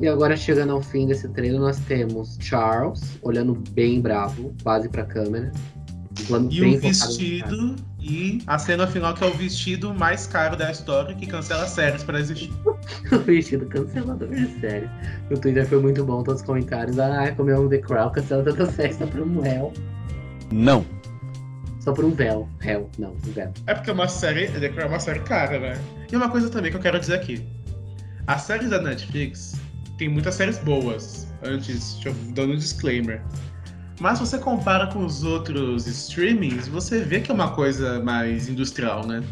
E 0.04 0.08
agora, 0.08 0.36
chegando 0.36 0.70
ao 0.74 0.82
fim 0.82 1.06
desse 1.06 1.26
treino, 1.30 1.58
nós 1.58 1.78
temos 1.78 2.36
Charles 2.38 3.18
olhando 3.22 3.54
bem 3.70 4.02
bravo, 4.02 4.54
quase 4.62 4.86
pra 4.86 5.02
câmera. 5.02 5.50
um 6.28 6.46
E 6.50 6.60
bem 6.60 6.72
o 6.72 6.74
no 6.74 6.78
vestido 6.78 7.76
e 7.98 8.42
a 8.46 8.58
cena 8.58 8.86
final 8.86 9.14
que 9.14 9.24
é 9.24 9.26
o 9.26 9.32
vestido 9.32 9.94
mais 9.94 10.26
caro 10.26 10.58
da 10.58 10.70
história 10.70 11.14
que 11.14 11.26
cancela 11.26 11.66
séries 11.66 12.02
pra 12.02 12.20
existir. 12.20 12.52
o 13.12 13.18
vestido 13.20 13.64
cancelador, 13.64 14.28
sério. 14.60 14.90
O 15.30 15.38
Twitter 15.38 15.66
foi 15.66 15.80
muito 15.80 16.04
bom, 16.04 16.22
todos 16.22 16.42
os 16.42 16.46
comentários. 16.46 16.98
Ah, 16.98 17.32
como 17.34 17.48
eu 17.48 17.60
amo 17.60 17.70
The 17.70 17.78
Crown, 17.78 18.10
cancela 18.10 18.44
tanta 18.44 18.66
série 18.66 18.92
só 18.92 19.06
por 19.06 19.22
um 19.22 19.40
réu. 19.40 19.72
Não. 20.52 20.84
Só 21.80 21.94
por 21.94 22.04
um 22.04 22.10
véu. 22.10 22.46
Réu, 22.58 22.90
não, 22.98 23.12
um 23.12 23.32
véu. 23.32 23.50
É 23.66 23.72
porque 23.72 23.88
é 23.88 23.94
uma 23.94 24.08
série, 24.08 24.48
The 24.48 24.68
Crown 24.68 24.84
é 24.84 24.88
uma 24.90 25.00
série 25.00 25.20
cara, 25.20 25.58
né? 25.58 25.80
E 26.12 26.14
uma 26.14 26.28
coisa 26.28 26.50
também 26.50 26.70
que 26.70 26.76
eu 26.76 26.82
quero 26.82 27.00
dizer 27.00 27.14
aqui. 27.14 27.42
As 28.26 28.42
séries 28.42 28.68
da 28.68 28.82
Netflix 28.82 29.63
tem 30.04 30.08
muitas 30.12 30.34
séries 30.34 30.58
boas. 30.58 31.26
Antes, 31.42 31.94
deixa 31.94 32.10
eu 32.10 32.14
dando 32.34 32.52
um 32.52 32.56
disclaimer. 32.56 33.22
Mas 34.00 34.18
se 34.18 34.26
você 34.26 34.38
compara 34.38 34.86
com 34.88 35.04
os 35.04 35.22
outros 35.24 35.86
streamings, 35.86 36.68
você 36.68 37.00
vê 37.00 37.20
que 37.20 37.30
é 37.30 37.34
uma 37.34 37.52
coisa 37.52 38.00
mais 38.02 38.48
industrial, 38.48 39.06
né? 39.06 39.22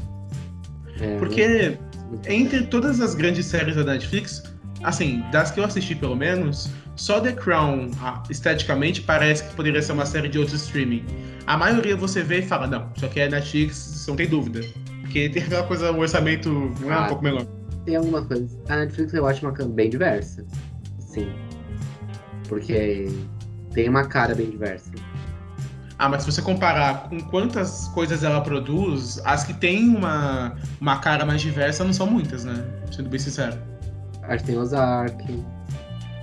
É, 0.98 1.18
Porque 1.18 1.78
muito- 2.08 2.28
entre 2.30 2.62
todas 2.66 3.00
as 3.00 3.14
grandes 3.14 3.44
séries 3.46 3.76
da 3.76 3.84
Netflix, 3.84 4.42
assim, 4.82 5.22
das 5.30 5.50
que 5.50 5.60
eu 5.60 5.64
assisti 5.64 5.94
pelo 5.94 6.16
menos, 6.16 6.70
só 6.96 7.20
The 7.20 7.32
Crown, 7.32 7.90
esteticamente, 8.30 9.02
parece 9.02 9.44
que 9.44 9.54
poderia 9.54 9.82
ser 9.82 9.92
uma 9.92 10.06
série 10.06 10.28
de 10.28 10.38
outro 10.38 10.54
streaming. 10.56 11.04
A 11.46 11.56
maioria 11.56 11.96
você 11.96 12.22
vê 12.22 12.38
e 12.38 12.42
fala, 12.42 12.66
não, 12.66 12.88
isso 12.96 13.04
aqui 13.04 13.20
é 13.20 13.28
Netflix, 13.28 14.04
não 14.08 14.16
tem 14.16 14.26
dúvida. 14.28 14.60
Porque 15.02 15.28
tem 15.28 15.42
aquela 15.42 15.64
coisa, 15.64 15.90
o 15.92 15.98
orçamento 15.98 16.72
é 16.82 16.86
um 16.86 16.92
Ah. 16.92 17.04
pouco 17.08 17.22
menor. 17.24 17.44
Tem 17.84 17.96
alguma 17.96 18.22
coisa. 18.24 18.46
A 18.68 18.76
Netflix 18.76 19.12
eu 19.14 19.26
acho 19.26 19.44
uma 19.46 19.52
bem 19.68 19.90
diversa. 19.90 20.44
Sim. 20.98 21.32
Porque 22.48 23.08
tem 23.72 23.88
uma 23.88 24.04
cara 24.06 24.34
bem 24.34 24.50
diversa. 24.50 24.90
Ah, 25.98 26.08
mas 26.08 26.22
se 26.22 26.32
você 26.32 26.42
comparar 26.42 27.08
com 27.08 27.20
quantas 27.20 27.88
coisas 27.88 28.24
ela 28.24 28.40
produz, 28.40 29.20
as 29.24 29.44
que 29.44 29.54
tem 29.54 29.88
uma, 29.88 30.56
uma 30.80 30.98
cara 30.98 31.24
mais 31.24 31.40
diversa 31.40 31.84
não 31.84 31.92
são 31.92 32.06
muitas, 32.06 32.44
né? 32.44 32.64
Sendo 32.90 33.08
bem 33.08 33.20
sincero. 33.20 33.56
Acho 34.22 34.38
que 34.44 34.50
tem 34.50 34.58
Ozark. 34.58 35.44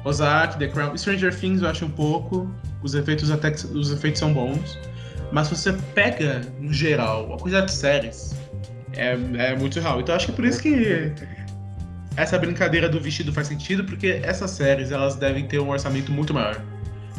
Ozark, 0.06 0.58
The 0.58 0.68
Crown, 0.68 0.98
Stranger 0.98 1.34
Things 1.38 1.62
eu 1.62 1.70
acho 1.70 1.86
um 1.86 1.92
pouco. 1.92 2.50
Os 2.82 2.94
efeitos 2.94 3.30
até 3.32 3.52
que- 3.52 3.66
os 3.68 3.92
efeitos 3.92 4.20
são 4.20 4.34
bons. 4.34 4.78
Mas 5.32 5.48
se 5.48 5.56
você 5.56 5.74
pega, 5.94 6.42
no 6.60 6.74
geral, 6.74 7.34
a 7.34 7.38
quantidade 7.38 7.68
de 7.68 7.74
séries, 7.74 8.34
é, 8.94 9.12
é 9.38 9.56
muito 9.56 9.76
surreal. 9.76 10.02
Então 10.02 10.16
acho 10.16 10.26
que 10.28 10.32
é 10.32 10.36
por 10.36 10.46
isso 10.46 10.62
que 10.62 11.12
essa 12.16 12.38
brincadeira 12.38 12.90
do 12.90 13.00
vestido 13.00 13.32
faz 13.32 13.48
sentido, 13.48 13.84
porque 13.84 14.20
essas 14.24 14.52
séries 14.52 14.92
elas 14.92 15.16
devem 15.16 15.48
ter 15.48 15.60
um 15.60 15.70
orçamento 15.70 16.12
muito 16.12 16.34
maior. 16.34 16.62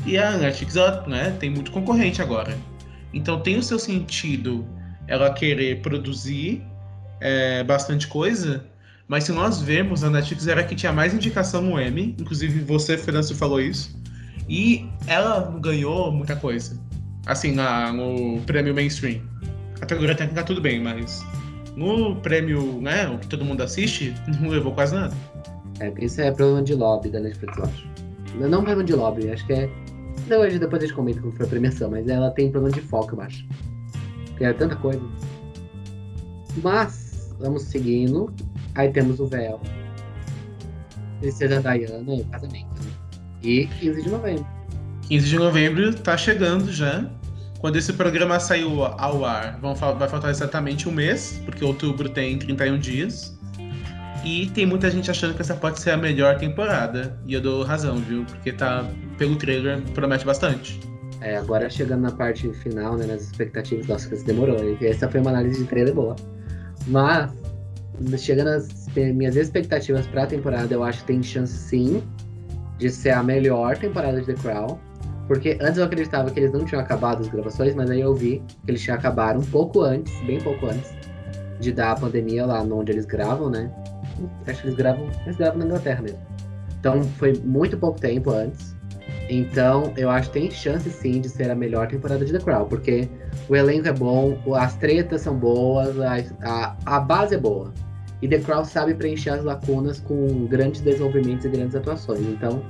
E 0.04 0.16
a 0.18 0.36
Netflix 0.36 0.76
ela, 0.76 1.06
né, 1.06 1.36
tem 1.38 1.50
muito 1.50 1.70
concorrente 1.70 2.22
agora. 2.22 2.56
Então 3.12 3.40
tem 3.40 3.58
o 3.58 3.62
seu 3.62 3.78
sentido 3.78 4.66
ela 5.06 5.32
querer 5.32 5.80
produzir 5.80 6.62
é, 7.20 7.64
bastante 7.64 8.06
coisa, 8.06 8.64
mas 9.10 9.24
se 9.24 9.32
nós 9.32 9.60
vemos, 9.60 10.04
a 10.04 10.10
Netflix 10.10 10.46
era 10.46 10.62
que 10.62 10.74
tinha 10.74 10.92
mais 10.92 11.12
indicação 11.12 11.60
no 11.60 11.80
Emmy, 11.80 12.14
inclusive 12.18 12.60
você, 12.60 12.96
Fernando, 12.96 13.34
falou 13.34 13.60
isso, 13.60 14.00
e 14.48 14.88
ela 15.06 15.50
não 15.50 15.60
ganhou 15.60 16.12
muita 16.12 16.36
coisa. 16.36 16.80
Assim, 17.26 17.52
na, 17.52 17.92
no 17.92 18.40
prêmio 18.42 18.72
mainstream. 18.72 19.20
A 19.76 19.80
categoria 19.80 20.14
técnica 20.14 20.44
tudo 20.44 20.60
bem, 20.60 20.80
mas 20.80 21.24
no 21.76 22.16
prêmio, 22.16 22.80
né, 22.80 23.08
o 23.08 23.18
que 23.18 23.26
todo 23.26 23.44
mundo 23.44 23.62
assiste, 23.62 24.14
não 24.40 24.48
levou 24.48 24.72
quase 24.72 24.94
nada. 24.94 25.14
É, 25.80 25.92
isso 25.98 26.20
é 26.20 26.30
problema 26.30 26.62
de 26.62 26.74
lobby 26.74 27.08
da 27.08 27.20
Netflix, 27.20 27.56
eu 27.56 27.64
acho. 27.64 27.86
Não, 28.38 28.48
não 28.48 28.58
problema 28.58 28.84
de 28.84 28.92
lobby, 28.92 29.30
acho 29.30 29.46
que 29.46 29.52
é. 29.52 29.70
Não, 30.28 30.40
hoje 30.40 30.58
depois 30.58 30.82
a 30.82 30.86
gente 30.86 30.94
comenta 30.94 31.20
como 31.20 31.32
foi 31.32 31.46
a 31.46 31.48
premiação, 31.48 31.90
mas 31.90 32.06
ela 32.06 32.30
tem 32.30 32.50
problema 32.50 32.74
de 32.74 32.82
foco, 32.82 33.14
eu 33.16 33.20
acho. 33.22 33.46
Porque 34.26 34.44
é 34.44 34.52
tanta 34.52 34.76
coisa. 34.76 35.02
Mas, 36.62 37.34
vamos 37.38 37.62
seguindo. 37.62 38.32
Aí 38.74 38.90
temos 38.92 39.18
o 39.20 39.26
véu. 39.26 39.60
Princesa 41.20 41.60
Diana 41.60 42.14
e 42.14 42.20
o 42.20 42.24
casamento. 42.26 42.82
né? 42.82 42.90
E 43.42 43.66
15 43.66 44.02
de 44.02 44.10
novembro. 44.10 44.46
15 45.08 45.28
de 45.28 45.36
novembro 45.38 45.94
tá 45.94 46.16
chegando 46.16 46.70
já. 46.72 47.10
Quando 47.60 47.76
esse 47.76 47.92
programa 47.92 48.40
saiu 48.40 48.84
ao 48.84 49.22
ar, 49.22 49.58
vão 49.60 49.74
vai 49.74 50.08
faltar 50.08 50.30
exatamente 50.30 50.88
um 50.88 50.92
mês, 50.92 51.40
porque 51.44 51.62
outubro 51.62 52.08
tem 52.08 52.38
31 52.38 52.78
dias. 52.78 53.38
E 54.24 54.46
tem 54.50 54.64
muita 54.64 54.90
gente 54.90 55.10
achando 55.10 55.34
que 55.34 55.42
essa 55.42 55.54
pode 55.54 55.78
ser 55.78 55.90
a 55.90 55.96
melhor 55.96 56.38
temporada. 56.38 57.18
E 57.26 57.34
eu 57.34 57.40
dou 57.40 57.62
razão, 57.62 57.96
viu? 57.96 58.24
Porque 58.24 58.52
tá, 58.52 58.86
pelo 59.18 59.36
trailer, 59.36 59.80
promete 59.94 60.24
bastante. 60.24 60.80
É, 61.20 61.36
agora 61.36 61.68
chegando 61.68 62.00
na 62.00 62.10
parte 62.10 62.50
final, 62.54 62.96
né, 62.96 63.06
nas 63.06 63.22
expectativas, 63.22 63.86
nossa, 63.86 64.08
que 64.08 64.14
isso 64.14 64.24
demorou. 64.24 64.56
Essa 64.80 65.08
foi 65.08 65.20
uma 65.20 65.30
análise 65.30 65.62
de 65.62 65.68
trailer 65.68 65.94
boa. 65.94 66.16
Mas, 66.86 67.30
chegando 68.18 68.48
às 68.48 68.88
minhas 68.94 69.36
expectativas 69.36 70.06
pra 70.06 70.26
temporada, 70.26 70.72
eu 70.72 70.82
acho 70.82 71.00
que 71.00 71.08
tem 71.08 71.22
chance 71.22 71.52
sim 71.52 72.02
de 72.78 72.88
ser 72.88 73.10
a 73.10 73.22
melhor 73.22 73.76
temporada 73.76 74.18
de 74.18 74.26
The 74.26 74.34
Crown. 74.40 74.78
Porque 75.30 75.56
antes 75.60 75.78
eu 75.78 75.84
acreditava 75.84 76.28
que 76.28 76.40
eles 76.40 76.50
não 76.50 76.64
tinham 76.64 76.82
acabado 76.82 77.20
as 77.20 77.28
gravações, 77.28 77.72
mas 77.72 77.88
aí 77.88 78.00
eu 78.00 78.12
vi 78.12 78.42
que 78.64 78.72
eles 78.72 78.82
tinham 78.82 78.96
acabado 78.96 79.38
um 79.38 79.44
pouco 79.44 79.80
antes, 79.80 80.12
bem 80.24 80.40
pouco 80.40 80.66
antes, 80.66 80.92
de 81.60 81.70
dar 81.70 81.92
a 81.92 81.94
pandemia 81.94 82.44
lá 82.44 82.60
onde 82.62 82.90
eles 82.90 83.06
gravam, 83.06 83.48
né? 83.48 83.70
Acho 84.44 84.62
que 84.62 84.66
eles 84.66 84.76
gravam, 84.76 85.08
eles 85.24 85.36
gravam 85.36 85.60
na 85.60 85.66
Inglaterra 85.66 86.02
mesmo. 86.02 86.18
Então 86.80 87.04
foi 87.04 87.34
muito 87.44 87.78
pouco 87.78 88.00
tempo 88.00 88.32
antes. 88.32 88.74
Então, 89.28 89.92
eu 89.96 90.10
acho 90.10 90.32
que 90.32 90.40
tem 90.40 90.50
chance 90.50 90.90
sim 90.90 91.20
de 91.20 91.28
ser 91.28 91.48
a 91.48 91.54
melhor 91.54 91.86
temporada 91.86 92.24
de 92.24 92.32
The 92.32 92.40
Crown, 92.40 92.66
porque 92.66 93.08
o 93.48 93.54
elenco 93.54 93.86
é 93.86 93.92
bom, 93.92 94.36
as 94.56 94.74
tretas 94.78 95.20
são 95.20 95.36
boas, 95.36 95.96
a, 96.00 96.16
a, 96.42 96.76
a 96.84 96.98
base 96.98 97.36
é 97.36 97.38
boa. 97.38 97.72
E 98.20 98.26
The 98.26 98.40
Crown 98.40 98.64
sabe 98.64 98.94
preencher 98.94 99.30
as 99.30 99.44
lacunas 99.44 100.00
com 100.00 100.46
grandes 100.46 100.80
desenvolvimentos 100.80 101.44
e 101.44 101.48
grandes 101.50 101.76
atuações. 101.76 102.22
Então, 102.22 102.64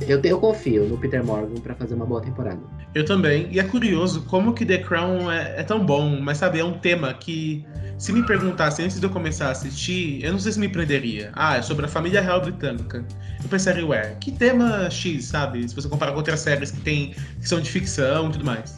eu, 0.00 0.20
eu 0.22 0.38
confio 0.38 0.86
no 0.86 0.98
Peter 0.98 1.24
Morgan 1.24 1.60
pra 1.60 1.74
fazer 1.74 1.94
uma 1.94 2.04
boa 2.04 2.20
temporada. 2.20 2.60
Eu 2.94 3.04
também. 3.04 3.48
E 3.50 3.58
é 3.58 3.62
curioso 3.62 4.22
como 4.22 4.52
que 4.52 4.64
The 4.64 4.78
Crown 4.78 5.30
é, 5.30 5.60
é 5.60 5.62
tão 5.62 5.84
bom, 5.84 6.20
mas 6.20 6.38
sabe, 6.38 6.60
é 6.60 6.64
um 6.64 6.78
tema 6.78 7.14
que, 7.14 7.64
se 7.98 8.12
me 8.12 8.22
perguntasse 8.22 8.82
antes 8.82 9.00
de 9.00 9.06
eu 9.06 9.10
começar 9.10 9.48
a 9.48 9.50
assistir, 9.52 10.22
eu 10.22 10.32
não 10.32 10.38
sei 10.38 10.52
se 10.52 10.58
me 10.58 10.68
prenderia. 10.68 11.30
Ah, 11.34 11.56
é 11.56 11.62
sobre 11.62 11.86
a 11.86 11.88
família 11.88 12.20
real 12.20 12.40
britânica. 12.40 13.04
Eu 13.42 13.48
pensaria, 13.48 13.86
ué, 13.86 14.16
que 14.20 14.30
tema 14.32 14.90
X, 14.90 15.26
sabe? 15.26 15.66
Se 15.68 15.74
você 15.74 15.88
comparar 15.88 16.12
com 16.12 16.18
outras 16.18 16.40
séries 16.40 16.70
que, 16.70 16.80
tem, 16.80 17.14
que 17.40 17.48
são 17.48 17.60
de 17.60 17.70
ficção 17.70 18.28
e 18.28 18.32
tudo 18.32 18.44
mais. 18.44 18.76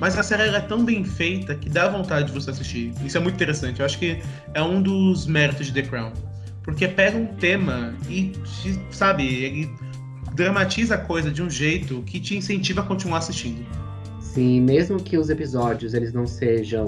Mas 0.00 0.16
a 0.16 0.22
série 0.22 0.44
é 0.44 0.60
tão 0.60 0.84
bem 0.84 1.04
feita 1.04 1.54
que 1.54 1.68
dá 1.68 1.88
vontade 1.88 2.28
de 2.28 2.32
você 2.32 2.50
assistir. 2.50 2.92
Isso 3.04 3.18
é 3.18 3.20
muito 3.20 3.34
interessante. 3.34 3.80
Eu 3.80 3.86
acho 3.86 3.98
que 3.98 4.18
é 4.54 4.62
um 4.62 4.80
dos 4.80 5.26
méritos 5.26 5.66
de 5.66 5.74
The 5.74 5.82
Crown. 5.82 6.12
Porque 6.62 6.88
pega 6.88 7.18
um 7.18 7.26
tema 7.26 7.94
e, 8.08 8.32
sabe, 8.90 9.26
ele 9.26 9.70
dramatiza 10.40 10.94
a 10.94 10.98
coisa 10.98 11.30
de 11.30 11.42
um 11.42 11.50
jeito 11.50 12.02
que 12.02 12.18
te 12.18 12.34
incentiva 12.34 12.80
a 12.80 12.84
continuar 12.84 13.18
assistindo. 13.18 13.64
Sim, 14.20 14.62
mesmo 14.62 14.98
que 14.98 15.18
os 15.18 15.28
episódios 15.28 15.92
eles 15.92 16.14
não 16.14 16.26
sejam 16.26 16.86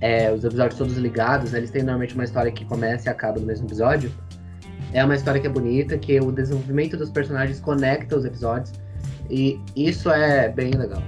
é, 0.00 0.30
os 0.30 0.44
episódios 0.44 0.78
todos 0.78 0.96
ligados, 0.96 1.50
né, 1.50 1.58
eles 1.58 1.70
têm 1.70 1.82
normalmente 1.82 2.14
uma 2.14 2.22
história 2.24 2.52
que 2.52 2.64
começa 2.64 3.08
e 3.08 3.10
acaba 3.10 3.40
no 3.40 3.46
mesmo 3.46 3.66
episódio. 3.66 4.12
É 4.92 5.04
uma 5.04 5.16
história 5.16 5.40
que 5.40 5.46
é 5.46 5.50
bonita, 5.50 5.98
que 5.98 6.20
o 6.20 6.30
desenvolvimento 6.30 6.96
dos 6.96 7.10
personagens 7.10 7.58
conecta 7.58 8.16
os 8.16 8.24
episódios. 8.24 8.72
E 9.28 9.60
isso 9.74 10.08
é 10.08 10.48
bem 10.48 10.70
legal. 10.70 11.02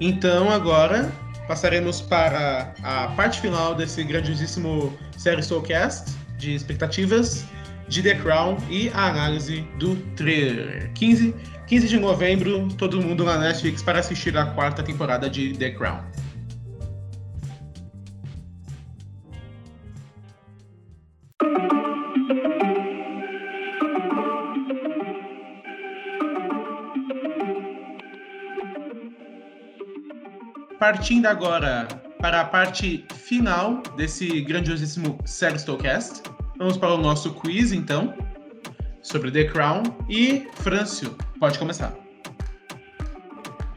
Então 0.00 0.50
agora 0.50 1.12
passaremos 1.46 2.00
para 2.00 2.72
a 2.82 3.08
parte 3.08 3.40
final 3.42 3.74
desse 3.74 4.02
grandiosíssimo 4.02 4.96
série 5.18 5.42
Soulcast 5.42 6.16
de 6.38 6.54
expectativas 6.54 7.44
de 7.88 8.02
The 8.02 8.14
Crown 8.16 8.56
e 8.70 8.90
a 8.90 9.08
análise 9.08 9.66
do 9.78 9.96
trailer. 10.16 10.90
15, 10.94 11.34
15 11.66 11.88
de 11.88 11.98
novembro, 11.98 12.68
todo 12.78 13.00
mundo 13.00 13.24
na 13.24 13.38
Netflix 13.38 13.82
para 13.82 14.00
assistir 14.00 14.36
a 14.36 14.46
quarta 14.46 14.82
temporada 14.82 15.28
de 15.28 15.52
The 15.54 15.70
Crown. 15.70 16.00
Partindo 30.78 31.26
agora 31.26 31.88
para 32.20 32.40
a 32.40 32.44
parte 32.44 33.06
final 33.14 33.82
desse 33.96 34.40
grandiosíssimo 34.42 35.18
Serstocast, 35.24 36.22
vamos 36.56 36.76
para 36.76 36.94
o 36.94 36.98
nosso 36.98 37.32
quiz, 37.34 37.72
então, 37.72 38.14
sobre 39.02 39.30
The 39.30 39.44
Crown. 39.44 39.82
E, 40.08 40.48
Frâncio, 40.54 41.16
pode 41.38 41.58
começar. 41.58 41.94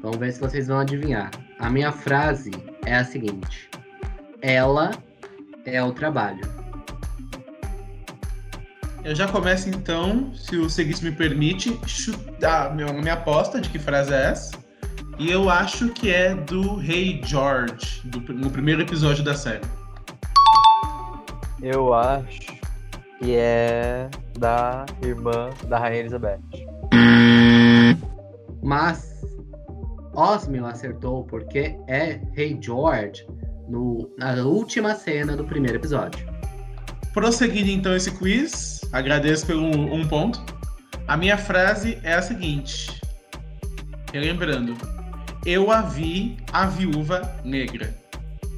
Vamos 0.01 0.17
ver 0.17 0.31
se 0.31 0.39
vocês 0.39 0.67
vão 0.67 0.79
adivinhar. 0.79 1.31
A 1.59 1.69
minha 1.69 1.91
frase 1.91 2.51
é 2.85 2.95
a 2.95 3.03
seguinte: 3.03 3.69
Ela 4.41 4.91
é 5.65 5.83
o 5.83 5.91
trabalho. 5.91 6.57
Eu 9.03 9.15
já 9.15 9.27
começo, 9.27 9.69
então, 9.69 10.33
se 10.35 10.57
o 10.57 10.69
Seguinte 10.69 11.01
me 11.01 11.13
permite, 11.13 11.79
chutar 11.87 12.75
meu, 12.75 12.93
minha 12.93 13.13
aposta 13.13 13.61
de 13.61 13.69
que 13.69 13.79
frase 13.79 14.13
é 14.13 14.31
essa. 14.31 14.57
E 15.17 15.31
eu 15.31 15.49
acho 15.49 15.89
que 15.89 16.13
é 16.13 16.35
do 16.35 16.75
Rei 16.75 17.21
George, 17.23 18.01
do, 18.05 18.33
no 18.33 18.51
primeiro 18.51 18.81
episódio 18.81 19.23
da 19.23 19.33
série. 19.33 19.65
Eu 21.61 21.93
acho 21.93 22.56
que 23.19 23.35
é 23.35 24.09
da 24.37 24.85
irmã 25.03 25.49
da 25.67 25.79
Rainha 25.79 25.99
Elizabeth. 26.01 26.39
Mas 28.63 29.21
Osmio 30.13 30.65
acertou 30.65 31.23
porque 31.23 31.77
é 31.87 32.19
Rei 32.33 32.57
George 32.59 33.25
no, 33.67 34.09
na 34.17 34.33
última 34.43 34.95
cena 34.95 35.35
do 35.35 35.45
primeiro 35.45 35.77
episódio. 35.77 36.27
Prosseguindo 37.13 37.69
então 37.69 37.95
esse 37.95 38.11
quiz, 38.11 38.81
agradeço 38.91 39.45
pelo 39.45 39.61
um, 39.61 39.93
um 39.93 40.07
ponto. 40.07 40.43
A 41.07 41.15
minha 41.15 41.37
frase 41.37 41.97
é 42.03 42.13
a 42.13 42.21
seguinte: 42.21 43.01
relembrando, 44.11 44.75
eu 45.45 45.71
a 45.71 45.81
vi 45.81 46.37
a 46.51 46.65
viúva 46.65 47.21
negra. 47.43 47.95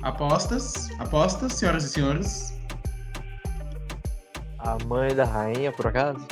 Apostas? 0.02 0.89
Apostas, 1.00 1.54
senhoras 1.54 1.84
e 1.84 1.89
senhores? 1.89 2.59
A 4.60 4.78
mãe 4.86 5.15
da 5.15 5.24
rainha, 5.26 5.72
por 5.72 5.88
acaso? 5.88 6.26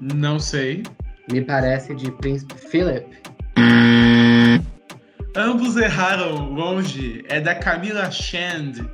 Não 0.00 0.38
sei. 0.38 0.82
Me 1.30 1.40
parece 1.40 1.94
de 1.94 2.10
Príncipe 2.10 2.54
Philip. 2.54 3.06
Ambos 5.36 5.76
erraram 5.76 6.50
longe. 6.52 7.24
É 7.28 7.40
da 7.40 7.54
Camila 7.54 8.10
Shand. 8.10 8.86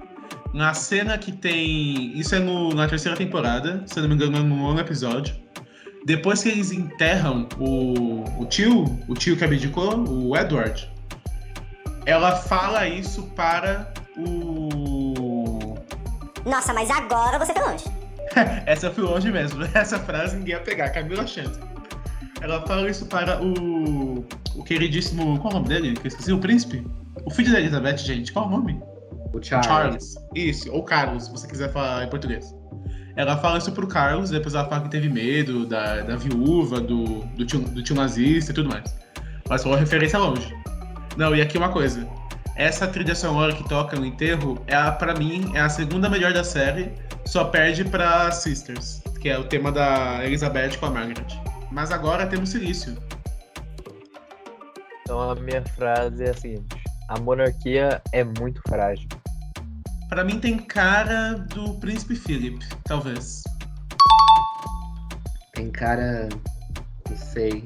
Na 0.55 0.75
cena 0.75 1.17
que 1.19 1.33
tem. 1.33 2.17
Isso 2.19 2.35
é 2.35 2.39
no- 2.39 2.75
na 2.75 2.89
terceira 2.89 3.17
temporada, 3.17 3.83
se 3.87 3.99
eu 3.99 4.03
não 4.03 4.11
me 4.11 4.17
engano, 4.17 4.39
é 4.39 4.41
no 4.41 4.57
nono 4.57 4.81
episódio. 4.81 5.35
depois 6.07 6.43
que 6.43 6.49
eles 6.49 6.73
enterram 6.73 7.47
o, 7.59 8.25
o 8.41 8.47
tio, 8.47 8.85
o 9.07 9.13
tio 9.15 9.37
que 9.37 9.45
abdicou, 9.45 9.99
o 10.09 10.35
Edward, 10.35 10.91
ela 12.07 12.35
fala 12.37 12.89
isso 12.89 13.23
para. 13.37 13.93
Nossa, 16.45 16.73
mas 16.73 16.91
agora 16.91 17.39
você 17.39 17.53
foi 17.53 17.63
longe. 17.63 17.85
Essa 18.67 18.91
fui 18.91 19.05
longe 19.05 19.31
mesmo. 19.31 19.65
Essa 19.75 19.99
frase 19.99 20.37
ninguém 20.37 20.55
ia 20.55 20.61
pegar, 20.61 20.91
Camila 20.91 21.27
Chant. 21.27 21.53
Ela 22.41 22.67
fala 22.67 22.89
isso 22.89 23.07
para 23.07 23.43
o. 23.43 24.25
O 24.55 24.65
queridíssimo. 24.65 25.39
Qual 25.41 25.53
é 25.53 25.57
o 25.57 25.59
nome 25.59 25.69
dele? 25.69 25.95
Que 25.95 26.07
eu 26.07 26.09
esqueci, 26.09 26.33
o 26.33 26.39
príncipe? 26.39 26.87
O 27.25 27.31
filho 27.31 27.53
da 27.53 27.61
Elizabeth, 27.61 27.99
gente. 27.99 28.33
Qual 28.33 28.47
é 28.47 28.49
o 28.49 28.51
nome? 28.51 28.81
O 29.33 29.43
Charles. 29.43 29.67
Charles. 29.67 30.15
Isso, 30.35 30.73
ou 30.73 30.83
Carlos, 30.83 31.27
se 31.27 31.31
você 31.31 31.47
quiser 31.47 31.73
falar 31.73 32.05
em 32.05 32.09
português. 32.09 32.55
Ela 33.17 33.37
fala 33.37 33.59
isso 33.59 33.71
pro 33.73 33.87
Carlos, 33.87 34.31
depois 34.31 34.55
ela 34.55 34.67
fala 34.67 34.83
que 34.83 34.91
teve 34.91 35.09
medo 35.09 35.67
da, 35.67 36.01
da 36.01 36.17
viúva, 36.17 36.81
do, 36.81 37.21
do, 37.37 37.45
tio, 37.45 37.61
do 37.61 37.83
tio 37.83 37.95
nazista 37.95 38.53
e 38.53 38.55
tudo 38.55 38.69
mais. 38.69 38.97
Mas 39.49 39.63
foi 39.63 39.73
uma 39.73 39.79
referência 39.79 40.19
longe. 40.19 40.55
Não, 41.17 41.35
e 41.35 41.43
aqui 41.43 41.59
uma 41.59 41.69
coisa. 41.69 42.07
Essa 42.57 42.87
trilha 42.87 43.15
sonora 43.15 43.55
que 43.55 43.67
toca 43.69 43.97
no 43.97 44.05
enterro, 44.05 44.63
é 44.67 44.75
a, 44.75 44.93
pra 44.93 45.15
mim, 45.15 45.53
é 45.55 45.61
a 45.61 45.69
segunda 45.69 46.09
melhor 46.09 46.33
da 46.33 46.45
série, 46.45 46.93
só 47.25 47.45
perde 47.45 47.85
pra 47.85 48.31
Sisters, 48.31 49.03
que 49.21 49.29
é 49.29 49.39
o 49.39 49.45
tema 49.45 49.73
da 49.73 50.25
Elizabeth 50.25 50.77
com 50.79 50.87
a 50.87 50.91
Margaret. 50.91 51.41
Mas 51.71 51.91
agora 51.91 52.27
temos 52.27 52.51
Silício. 52.51 52.97
Então 55.03 55.31
a 55.31 55.35
minha 55.35 55.63
frase 55.77 56.25
é 56.25 56.31
a 56.31 56.35
seguinte: 56.35 56.77
a 57.09 57.19
monarquia 57.19 58.03
é 58.13 58.25
muito 58.25 58.61
frágil. 58.69 59.09
Pra 60.09 60.25
mim 60.25 60.41
tem 60.41 60.59
cara 60.59 61.35
do 61.55 61.75
Príncipe 61.75 62.17
Philip, 62.17 62.59
talvez. 62.85 63.43
Tem 65.55 65.71
cara. 65.71 66.29
Não 67.09 67.17
sei. 67.17 67.63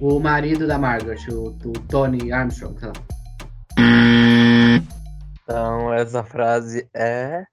O 0.00 0.18
marido 0.18 0.66
da 0.66 0.78
Margaret, 0.78 1.20
o, 1.30 1.56
o 1.64 1.72
Tony 1.88 2.32
Armstrong, 2.32 2.78
sei 2.78 2.88
lá. 2.88 2.94
Então 5.44 5.92
essa 5.92 6.24
frase 6.24 6.88
é 6.94 7.44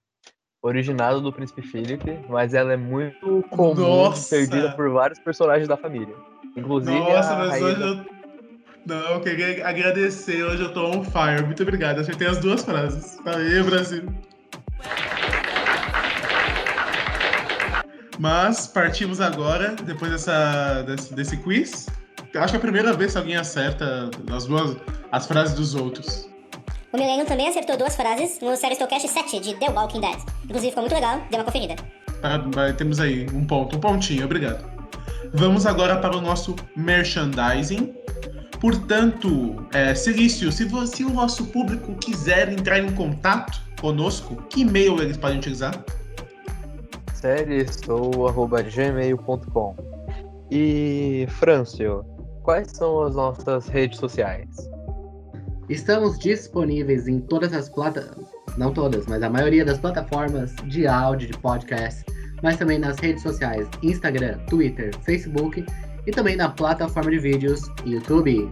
originada 0.62 1.20
do 1.20 1.32
Príncipe 1.32 1.60
Philip, 1.62 2.02
mas 2.28 2.54
ela 2.54 2.72
é 2.72 2.76
muito 2.76 3.44
comum, 3.50 3.74
Nossa! 3.74 4.34
perdida 4.34 4.72
por 4.72 4.90
vários 4.90 5.18
personagens 5.18 5.68
da 5.68 5.76
família. 5.76 6.14
Inclusive 6.56 6.98
Nossa, 6.98 7.36
mas 7.36 7.50
rainha 7.50 7.66
hoje 7.66 7.82
eu. 7.82 8.22
Não, 8.84 8.96
eu 8.96 9.20
queria 9.20 9.66
agradecer, 9.66 10.42
hoje 10.42 10.62
eu 10.62 10.72
tô 10.72 10.86
on 10.86 11.04
fire. 11.04 11.44
Muito 11.44 11.62
obrigado, 11.62 12.00
acertei 12.00 12.26
as 12.26 12.38
duas 12.38 12.64
frases. 12.64 13.18
Aê, 13.26 13.62
Brasil. 13.62 14.04
Mas 18.18 18.66
partimos 18.66 19.20
agora, 19.20 19.74
depois 19.84 20.10
dessa, 20.10 20.82
desse, 20.82 21.14
desse 21.14 21.36
quiz. 21.36 21.86
Acho 22.34 22.52
que 22.52 22.56
é 22.56 22.58
a 22.58 22.60
primeira 22.60 22.92
vez 22.92 23.12
que 23.12 23.18
alguém 23.18 23.36
acerta 23.36 24.10
as 24.34 24.46
duas 24.46 24.76
as 25.12 25.26
frases 25.26 25.54
dos 25.54 25.74
outros. 25.74 26.31
O 26.92 26.96
Millennium 26.98 27.24
também 27.24 27.48
acertou 27.48 27.76
duas 27.76 27.94
frases 27.96 28.38
no 28.40 28.54
Série 28.56 28.74
Stocast 28.74 29.08
7 29.08 29.40
de 29.40 29.54
The 29.54 29.70
Walking 29.70 30.00
Dead. 30.00 30.18
Inclusive 30.44 30.68
ficou 30.70 30.82
muito 30.82 30.94
legal, 30.94 31.20
dê 31.30 31.36
uma 31.36 31.44
conferida. 31.44 31.76
Vai- 32.52 32.72
temos 32.74 33.00
aí 33.00 33.26
um 33.32 33.44
ponto, 33.46 33.76
um 33.76 33.80
pontinho, 33.80 34.24
obrigado. 34.26 34.70
Vamos 35.32 35.64
agora 35.66 35.96
para 35.96 36.14
o 36.16 36.20
nosso 36.20 36.54
merchandising. 36.76 37.94
Portanto, 38.60 39.66
é, 39.72 39.94
Silício, 39.94 40.52
se, 40.52 40.68
se 40.86 41.04
o 41.04 41.10
nosso 41.10 41.46
público 41.46 41.94
quiser 41.96 42.52
entrar 42.52 42.78
em 42.78 42.92
contato 42.92 43.60
conosco, 43.80 44.36
que 44.50 44.60
e-mail 44.60 45.00
eles 45.02 45.16
podem 45.16 45.38
utilizar? 45.38 45.82
sériesou.gmail.com 47.14 49.76
E 50.50 51.26
Francio, 51.30 52.04
quais 52.42 52.70
são 52.72 53.02
as 53.02 53.14
nossas 53.14 53.66
redes 53.68 53.98
sociais? 53.98 54.48
Estamos 55.68 56.18
disponíveis 56.18 57.06
em 57.06 57.20
todas 57.20 57.52
as 57.52 57.68
plataformas, 57.68 58.28
não 58.58 58.72
todas, 58.72 59.06
mas 59.06 59.22
a 59.22 59.30
maioria 59.30 59.64
das 59.64 59.78
plataformas 59.78 60.54
de 60.66 60.86
áudio, 60.86 61.28
de 61.28 61.38
podcast, 61.38 62.04
mas 62.42 62.56
também 62.56 62.78
nas 62.78 62.98
redes 62.98 63.22
sociais, 63.22 63.68
Instagram, 63.82 64.38
Twitter, 64.48 64.90
Facebook 65.04 65.64
e 66.04 66.10
também 66.10 66.36
na 66.36 66.48
plataforma 66.48 67.10
de 67.12 67.20
vídeos 67.20 67.62
YouTube. 67.86 68.50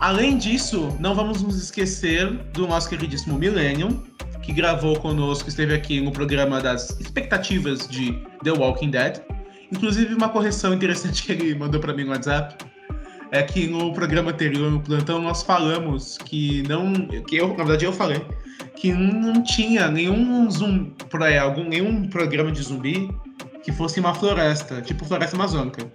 Além 0.00 0.36
disso, 0.36 0.94
não 1.00 1.14
vamos 1.14 1.42
nos 1.42 1.56
esquecer 1.56 2.30
do 2.52 2.66
nosso 2.66 2.90
queridíssimo 2.90 3.38
Millennium, 3.38 4.02
que 4.42 4.52
gravou 4.52 5.00
conosco, 5.00 5.48
esteve 5.48 5.74
aqui 5.74 6.02
no 6.02 6.12
programa 6.12 6.60
das 6.60 6.90
expectativas 7.00 7.88
de 7.88 8.12
The 8.42 8.52
Walking 8.52 8.90
Dead. 8.90 9.22
Inclusive, 9.72 10.14
uma 10.14 10.28
correção 10.28 10.74
interessante 10.74 11.22
que 11.22 11.32
ele 11.32 11.54
mandou 11.54 11.80
para 11.80 11.94
mim 11.94 12.04
no 12.04 12.10
WhatsApp 12.10 12.73
é 13.30 13.42
que 13.42 13.66
no 13.66 13.92
programa 13.92 14.30
anterior, 14.30 14.70
no 14.70 14.80
plantão, 14.80 15.20
nós 15.20 15.42
falamos 15.42 16.18
que 16.18 16.62
não. 16.68 16.92
que 17.26 17.36
eu, 17.36 17.48
na 17.48 17.54
verdade, 17.54 17.84
eu 17.84 17.92
falei 17.92 18.24
que 18.76 18.92
não 18.92 19.42
tinha 19.42 19.90
nenhum 19.90 20.50
zumbi, 20.50 20.94
algum, 21.40 21.64
nenhum 21.64 22.06
programa 22.08 22.52
de 22.52 22.62
zumbi 22.62 23.08
que 23.62 23.72
fosse 23.72 23.98
uma 23.98 24.14
floresta, 24.14 24.82
tipo 24.82 25.04
floresta 25.04 25.36
amazônica. 25.36 25.90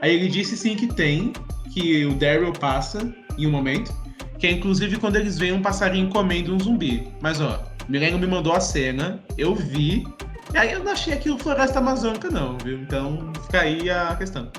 Aí 0.00 0.14
ele 0.14 0.28
disse 0.28 0.56
sim 0.56 0.76
que 0.76 0.86
tem, 0.86 1.32
que 1.72 2.04
o 2.04 2.14
Daryl 2.14 2.52
passa 2.52 3.10
em 3.38 3.46
um 3.46 3.50
momento, 3.50 3.94
que 4.38 4.46
é 4.46 4.50
inclusive 4.50 4.98
quando 4.98 5.16
eles 5.16 5.38
veem 5.38 5.52
um 5.52 5.62
passarinho 5.62 6.10
comendo 6.10 6.54
um 6.54 6.60
zumbi. 6.60 7.08
Mas 7.22 7.40
ó, 7.40 7.64
Millennium 7.88 8.18
me 8.18 8.26
mandou 8.26 8.52
a 8.52 8.60
cena, 8.60 9.24
eu 9.38 9.54
vi, 9.54 10.04
e 10.52 10.58
aí 10.58 10.72
eu 10.72 10.84
não 10.84 10.92
achei 10.92 11.14
aquilo 11.14 11.38
floresta 11.38 11.78
amazônica 11.78 12.30
não, 12.30 12.58
viu? 12.58 12.78
Então 12.78 13.32
fica 13.46 13.62
aí 13.62 13.90
a 13.90 14.14
questão. 14.16 14.50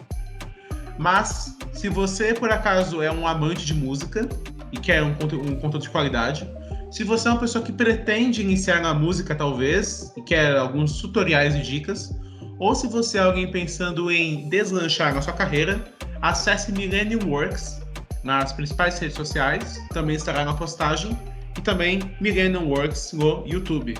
Mas, 0.98 1.58
se 1.74 1.90
você 1.90 2.34
por 2.34 2.50
acaso 2.52 3.02
é 3.02 3.12
um 3.12 3.28
amante 3.28 3.66
de 3.66 3.74
música 3.74 4.28
e 4.72 4.78
quer 4.78 5.04
um, 5.04 5.10
um 5.10 5.56
conteúdo 5.56 5.80
de 5.80 5.90
qualidade, 5.90 6.50
se 6.92 7.04
você 7.04 7.28
é 7.28 7.32
uma 7.32 7.40
pessoa 7.40 7.64
que 7.64 7.72
pretende 7.72 8.42
iniciar 8.42 8.82
na 8.82 8.94
música, 8.94 9.36
talvez, 9.36 10.14
e 10.16 10.22
quer 10.22 10.56
alguns 10.56 11.02
tutoriais 11.02 11.54
e 11.56 11.62
dicas, 11.62 12.16
ou 12.58 12.74
se 12.74 12.88
você 12.88 13.18
é 13.18 13.22
alguém 13.22 13.52
pensando 13.52 14.10
em 14.10 14.48
deslanchar 14.48 15.14
na 15.14 15.22
sua 15.22 15.34
carreira, 15.34 15.84
acesse 16.22 16.72
Millennium 16.72 17.30
Works 17.30 17.82
nas 18.24 18.54
principais 18.54 18.98
redes 18.98 19.16
sociais, 19.16 19.78
também 19.94 20.16
estará 20.16 20.46
na 20.46 20.54
postagem, 20.54 21.18
e 21.58 21.62
também 21.62 22.00
Millennium 22.22 22.70
Works 22.70 23.12
no 23.14 23.46
YouTube. 23.46 23.98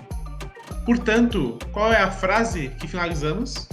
Portanto, 0.86 1.60
qual 1.72 1.92
é 1.92 2.02
a 2.02 2.10
frase 2.10 2.70
que 2.80 2.88
finalizamos? 2.88 3.68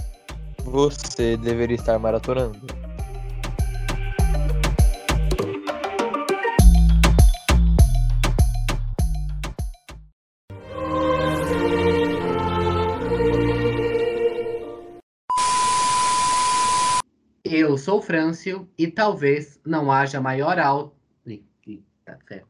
Você 0.65 1.37
deveria 1.37 1.75
estar 1.75 1.97
maratonando. 1.97 2.82
Sou 17.83 18.01
Frâncio 18.01 18.69
e 18.77 18.87
talvez 18.87 19.59
não 19.65 19.91
haja 19.91 20.21
maior 20.21 20.57
alto. 20.57 20.95
Ferro. 22.27 22.47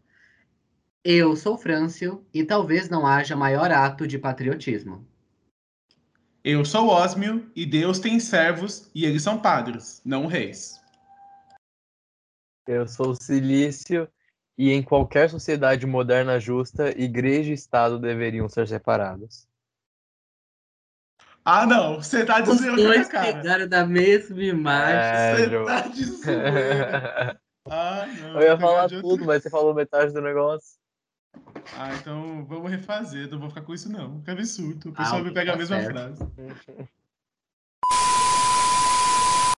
Eu 1.03 1.35
sou 1.35 1.57
Frâncio 1.57 2.25
e 2.33 2.43
talvez 2.43 2.89
não 2.89 3.05
haja 3.05 3.35
maior 3.35 3.71
ato 3.71 4.07
de 4.07 4.17
patriotismo. 4.17 5.05
Eu 6.43 6.63
sou 6.63 6.87
Osmio 6.87 7.49
e 7.55 7.65
Deus 7.65 7.99
tem 7.99 8.19
servos 8.19 8.89
e 8.93 9.05
eles 9.05 9.23
são 9.23 9.39
padres, 9.39 10.01
não 10.05 10.27
reis. 10.27 10.79
Eu 12.67 12.87
sou 12.87 13.15
Silício 13.15 14.07
e 14.57 14.71
em 14.71 14.83
qualquer 14.83 15.29
sociedade 15.29 15.85
moderna 15.85 16.39
justa, 16.39 16.89
igreja 16.89 17.51
e 17.51 17.53
Estado 17.53 17.97
deveriam 17.97 18.47
ser 18.47 18.67
separados. 18.67 19.47
Ah, 21.45 21.65
não, 21.65 21.95
você 22.01 22.25
tá 22.25 22.41
Os 22.41 22.49
dizendo 22.57 22.77
dois 22.77 23.07
cara. 23.09 23.33
pegaram 23.33 23.67
da 23.67 23.85
mesma 23.85 24.41
imagem. 24.41 24.95
É, 24.95 25.35
Você 25.35 25.49
João. 25.49 25.65
tá 25.65 25.83
zoeira. 25.93 27.39
Ah, 27.69 28.05
não. 28.19 28.41
Eu 28.41 28.41
ia 28.41 28.57
falar 28.59 28.87
de 28.87 28.95
outro- 28.97 29.09
tudo, 29.11 29.25
mas 29.25 29.41
você 29.41 29.49
falou 29.49 29.73
metade 29.73 30.13
do 30.13 30.21
negócio. 30.21 30.77
Ah, 31.77 31.93
então 31.95 32.45
vamos 32.45 32.69
refazer. 32.69 33.29
Não 33.31 33.39
vou 33.39 33.47
ficar 33.47 33.61
com 33.61 33.73
isso, 33.73 33.89
não. 33.89 34.21
Que 34.21 34.31
absurdo. 34.31 34.89
O 34.89 34.91
Ah, 34.91 34.95
pessoal 34.97 35.23
me 35.23 35.31
pega 35.31 35.51
a 35.51 35.53
tá 35.53 35.59
mesma 35.59 35.77
certo. 35.81 35.91
frase. 35.93 36.27